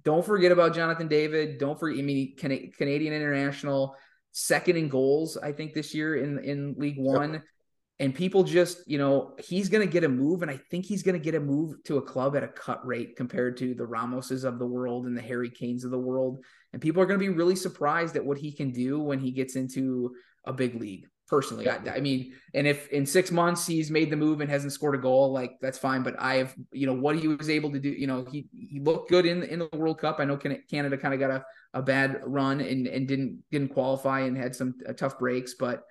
[0.04, 1.58] Don't forget about Jonathan David.
[1.58, 1.98] Don't forget.
[1.98, 3.96] I mean, Canadian international,
[4.34, 5.38] second in goals.
[5.38, 7.42] I think this year in in League One
[8.00, 11.04] and people just you know he's going to get a move and i think he's
[11.04, 13.86] going to get a move to a club at a cut rate compared to the
[13.86, 16.44] ramoses of the world and the harry kanes of the world.
[16.74, 19.32] And people are going to be really surprised at what he can do when he
[19.32, 20.14] gets into
[20.46, 21.68] a big league personally.
[21.70, 24.96] I, I, mean and if in six months he's made the move and hasn't scored
[24.96, 27.80] a goal like that's fine but i have you know what he was able to
[27.80, 30.20] do you know he he looked good in in the world cup.
[30.20, 34.22] I know canada kind of got a, a bad run and and didn't didn't qualify
[34.22, 35.84] and had some uh, tough breaks but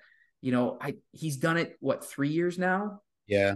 [0.44, 3.00] you know, I he's done it what three years now.
[3.26, 3.54] Yeah,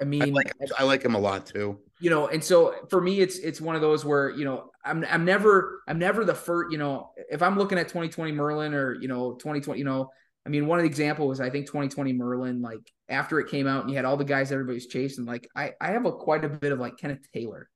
[0.00, 1.80] I mean, I like, I like him a lot too.
[1.98, 5.04] You know, and so for me, it's it's one of those where you know I'm
[5.10, 6.70] I'm never I'm never the first.
[6.70, 10.10] You know, if I'm looking at 2020 Merlin or you know 2020, you know,
[10.46, 12.62] I mean, one of the examples was I think 2020 Merlin.
[12.62, 15.24] Like after it came out, and you had all the guys everybody's chasing.
[15.24, 17.68] Like I I have a quite a bit of like Kenneth Taylor,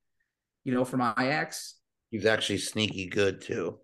[0.62, 1.74] you know, from Ajax.
[2.12, 3.80] He's actually sneaky good too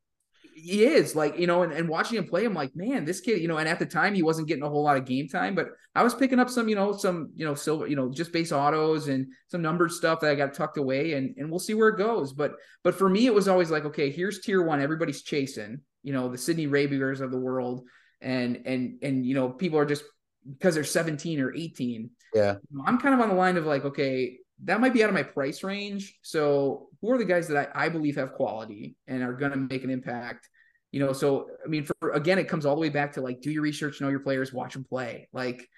[0.59, 3.41] he is like you know and, and watching him play i'm like man this kid
[3.41, 5.55] you know and at the time he wasn't getting a whole lot of game time
[5.55, 8.33] but i was picking up some you know some you know silver you know just
[8.33, 11.75] base autos and some numbered stuff that i got tucked away and and we'll see
[11.75, 12.33] where it goes.
[12.33, 12.53] But
[12.83, 16.29] but for me it was always like okay here's tier one everybody's chasing you know
[16.29, 17.87] the Sidney Rabigers of the world
[18.21, 20.05] and and and you know people are just
[20.51, 22.57] because they're 17 or 18 yeah.
[22.87, 25.23] I'm kind of on the line of like okay that might be out of my
[25.23, 26.19] price range.
[26.23, 29.57] So who are the guys that I, I believe have quality and are going to
[29.57, 30.49] make an impact?
[30.91, 33.41] You know, so I mean, for again, it comes all the way back to like
[33.41, 35.29] do your research, know your players, watch them play.
[35.33, 35.69] Like,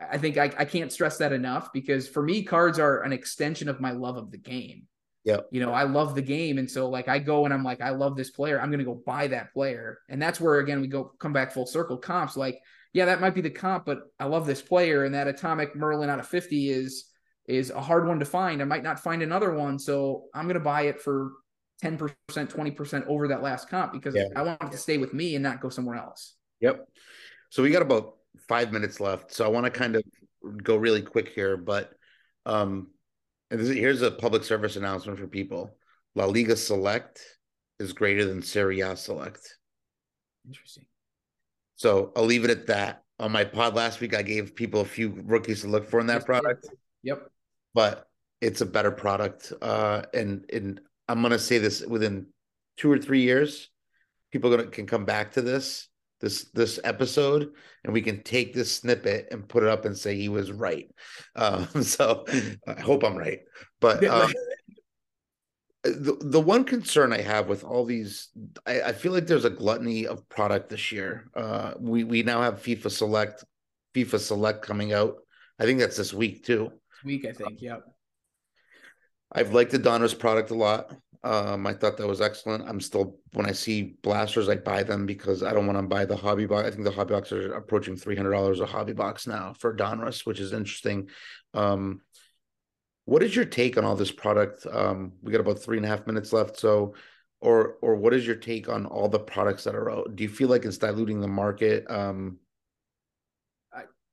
[0.00, 3.68] I think I, I can't stress that enough because for me, cards are an extension
[3.68, 4.86] of my love of the game.
[5.24, 5.40] Yeah.
[5.50, 6.58] You know, I love the game.
[6.58, 8.60] And so like I go and I'm like, I love this player.
[8.60, 9.98] I'm gonna go buy that player.
[10.08, 11.96] And that's where again we go come back full circle.
[11.96, 12.60] Comps, like,
[12.92, 15.04] yeah, that might be the comp, but I love this player.
[15.04, 17.06] And that atomic Merlin out of 50 is
[17.48, 18.60] is a hard one to find.
[18.60, 21.32] I might not find another one, so I'm going to buy it for
[21.82, 24.26] 10%, 20% over that last comp because yeah.
[24.36, 26.34] I want it to stay with me and not go somewhere else.
[26.60, 26.86] Yep.
[27.48, 28.16] So we got about
[28.48, 29.32] five minutes left.
[29.32, 30.02] So I want to kind of
[30.62, 31.90] go really quick here, but
[32.44, 32.88] um,
[33.50, 35.74] is, here's a public service announcement for people.
[36.14, 37.24] La Liga Select
[37.80, 39.56] is greater than Serie A Select.
[40.46, 40.84] Interesting.
[41.76, 43.04] So I'll leave it at that.
[43.20, 46.06] On my pod last week, I gave people a few rookies to look for in
[46.08, 46.66] that product.
[47.04, 47.30] Yep
[47.78, 48.08] but
[48.40, 49.52] it's a better product.
[49.62, 52.26] Uh, and and I'm gonna say this within
[52.76, 53.70] two or three years,
[54.32, 55.86] people gonna can come back to this
[56.20, 57.52] this this episode
[57.84, 60.90] and we can take this snippet and put it up and say he was right.
[61.36, 62.24] Um, so
[62.66, 63.42] I hope I'm right,
[63.80, 64.04] but.
[64.04, 64.32] Um,
[65.84, 68.28] the, the one concern I have with all these,
[68.66, 71.30] I, I, feel like there's a gluttony of product this year.
[71.34, 73.44] Uh, we we now have FIFA Select,
[73.94, 75.14] FIFA Select coming out.
[75.58, 76.72] I think that's this week too
[77.04, 77.60] week, I think.
[77.60, 77.84] Yep.
[79.32, 80.94] I've liked the Donruss product a lot.
[81.24, 82.68] Um, I thought that was excellent.
[82.68, 86.04] I'm still when I see blasters, I buy them because I don't want to buy
[86.04, 86.66] the hobby box.
[86.66, 89.74] I think the hobby box are approaching three hundred dollars a hobby box now for
[89.74, 91.08] Donruss, which is interesting.
[91.54, 92.02] Um,
[93.04, 94.64] what is your take on all this product?
[94.70, 96.94] Um, we got about three and a half minutes left, so
[97.40, 100.14] or or what is your take on all the products that are out?
[100.14, 101.84] Do you feel like it's diluting the market?
[101.90, 102.38] Um,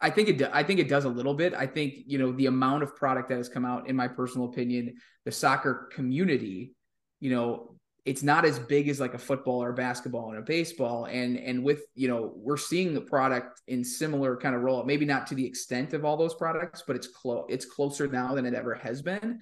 [0.02, 0.50] I think it.
[0.54, 1.54] I think it does a little bit.
[1.54, 4.48] I think you know the amount of product that has come out, in my personal
[4.48, 6.74] opinion, the soccer community,
[7.20, 11.06] you know, it's not as big as like a football or basketball and a baseball.
[11.06, 14.84] And and with you know, we're seeing the product in similar kind of role.
[14.84, 17.46] Maybe not to the extent of all those products, but it's close.
[17.50, 19.40] It's closer now than it ever has been.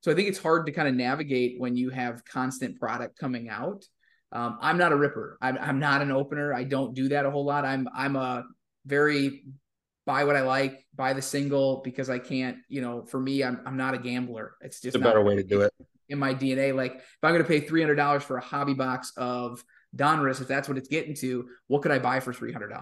[0.00, 3.48] So I think it's hard to kind of navigate when you have constant product coming
[3.50, 3.84] out.
[4.32, 5.36] Um, I'm not a ripper.
[5.42, 6.54] I'm, I'm not an opener.
[6.54, 7.64] I don't do that a whole lot.
[7.64, 8.44] I'm I'm a
[8.86, 9.44] very
[10.10, 13.60] buy what I like, buy the single because I can't, you know, for me, I'm,
[13.64, 14.54] I'm not a gambler.
[14.60, 15.72] It's just it's a better way to do it
[16.08, 16.74] in my DNA.
[16.74, 19.64] Like if I'm going to pay $300 for a hobby box of
[19.94, 22.72] Donruss, if that's what it's getting to, what could I buy for $300?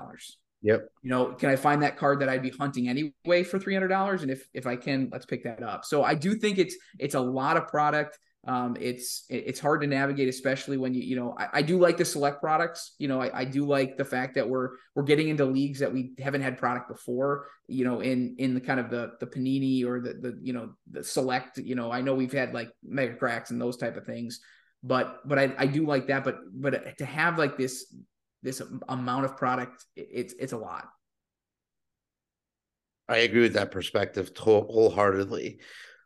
[0.63, 0.89] Yep.
[1.03, 4.23] You know, can I find that card that I'd be hunting anyway for $300?
[4.23, 5.85] And if, if I can, let's pick that up.
[5.85, 8.19] So I do think it's, it's a lot of product.
[8.47, 11.97] Um, it's it's hard to navigate, especially when you you know I, I do like
[11.97, 12.95] the select products.
[12.99, 15.93] You know, I, I, do like the fact that we're we're getting into leagues that
[15.93, 17.49] we haven't had product before.
[17.67, 20.71] You know, in in the kind of the the panini or the the you know
[20.91, 21.59] the select.
[21.59, 24.41] You know, I know we've had like Megacracks and those type of things,
[24.83, 26.23] but but I, I do like that.
[26.23, 27.93] But but to have like this
[28.43, 30.89] this amount of product, it's it's a lot.
[33.09, 35.61] I agree with that perspective wholeheartedly.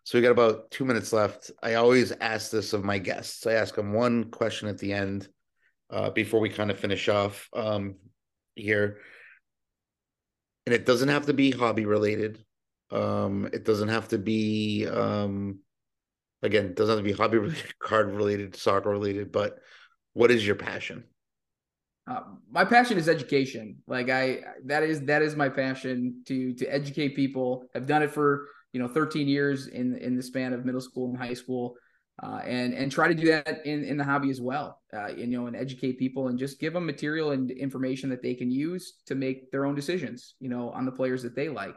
[0.05, 1.51] So we got about two minutes left.
[1.63, 3.47] I always ask this of my guests.
[3.47, 5.29] I ask them one question at the end
[5.91, 7.97] uh, before we kind of finish off um,
[8.57, 8.99] here.
[10.67, 12.45] And it doesn't have to be hobby related.
[12.91, 15.61] Um, it doesn't have to be, um,
[16.43, 19.59] again, it doesn't have to be hobby related, card related, soccer related, but
[20.15, 21.05] what is your passion?
[22.11, 23.77] Uh, my passion is education.
[23.87, 27.67] Like I, that is, that is my passion to, to educate people.
[27.75, 31.11] I've done it for you know 13 years in in the span of middle school
[31.11, 31.75] and high school
[32.23, 35.27] uh, and and try to do that in in the hobby as well uh, you
[35.27, 38.95] know and educate people and just give them material and information that they can use
[39.07, 41.77] to make their own decisions you know on the players that they like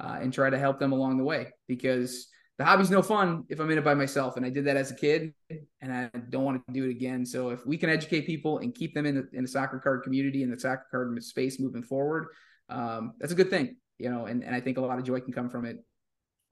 [0.00, 2.28] uh, and try to help them along the way because
[2.58, 4.36] the hobby's no fun if I'm in it by myself.
[4.36, 5.32] And I did that as a kid
[5.80, 7.24] and I don't want to do it again.
[7.24, 10.02] So if we can educate people and keep them in the, in the soccer card
[10.02, 12.26] community and the soccer card space moving forward,
[12.68, 15.20] um, that's a good thing, you know, and, and I think a lot of joy
[15.20, 15.78] can come from it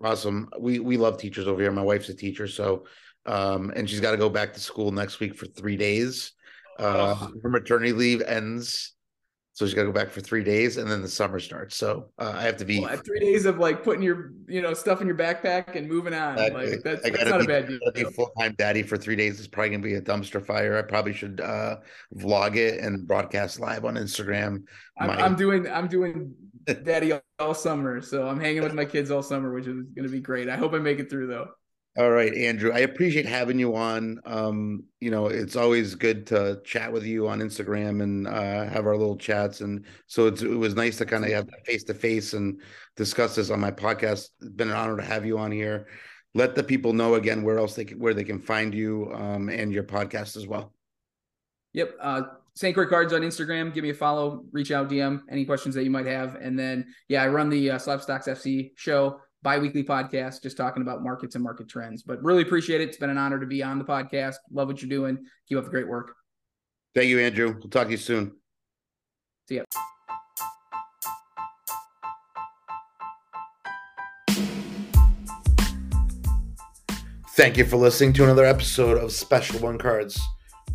[0.02, 0.48] Awesome.
[0.58, 1.70] We we love teachers over here.
[1.70, 2.86] My wife's a teacher, so
[3.26, 6.32] um, and she's got to go back to school next week for three days.
[6.78, 7.32] Uh, oh.
[7.42, 8.94] her maternity leave ends
[9.52, 11.76] So she's got to go back for three days, and then the summer starts.
[11.76, 14.72] So uh, I have to be well, three days of like putting your you know
[14.72, 16.38] stuff in your backpack and moving on.
[16.38, 16.70] Exactly.
[16.70, 17.78] Like that's, that's not be, a bad deal.
[17.92, 20.78] Be full time daddy for three days is probably gonna be a dumpster fire.
[20.78, 21.76] I probably should uh,
[22.16, 24.62] vlog it and broadcast live on Instagram.
[24.98, 25.16] I'm, My...
[25.22, 26.34] I'm doing I'm doing
[26.74, 30.20] daddy all summer, so I'm hanging with my kids all summer, which is gonna be
[30.20, 30.48] great.
[30.48, 31.48] I hope I make it through though.
[31.98, 32.70] All right, Andrew.
[32.72, 34.20] I appreciate having you on.
[34.24, 38.86] Um, you know, it's always good to chat with you on Instagram and uh, have
[38.86, 39.60] our little chats.
[39.60, 42.60] And so it was nice to kind of have face to face and
[42.96, 44.28] discuss this on my podcast.
[44.40, 45.88] It's been an honor to have you on here.
[46.32, 49.48] Let the people know again where else they can, where they can find you um,
[49.48, 50.72] and your podcast as well.
[51.72, 51.96] Yep.
[52.00, 52.22] Uh,
[52.54, 52.74] St.
[52.74, 53.72] Croix Cards on Instagram.
[53.72, 56.36] Give me a follow, reach out, DM any questions that you might have.
[56.36, 61.02] And then, yeah, I run the uh, Slabstox FC show bi-weekly podcast just talking about
[61.02, 63.78] markets and market trends but really appreciate it it's been an honor to be on
[63.78, 65.16] the podcast love what you're doing
[65.48, 66.14] keep up the great work
[66.94, 68.36] thank you andrew we'll talk to you soon
[69.48, 69.62] see ya
[77.34, 80.20] Thank you for listening to another episode of Special One Cards.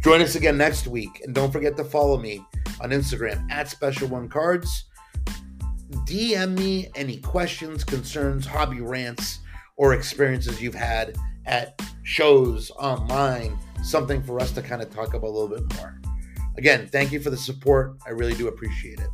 [0.06, 2.46] Join us again next week, and don't forget to follow me
[2.80, 4.86] on Instagram at Special One Cards
[6.06, 9.40] DM me any questions, concerns, hobby rants,
[9.78, 11.16] or experiences you've had
[11.48, 16.00] at shows online, something for us to kind of talk about a little bit more.
[16.60, 17.98] Again, thank you for the support.
[18.06, 19.10] I really do appreciate it.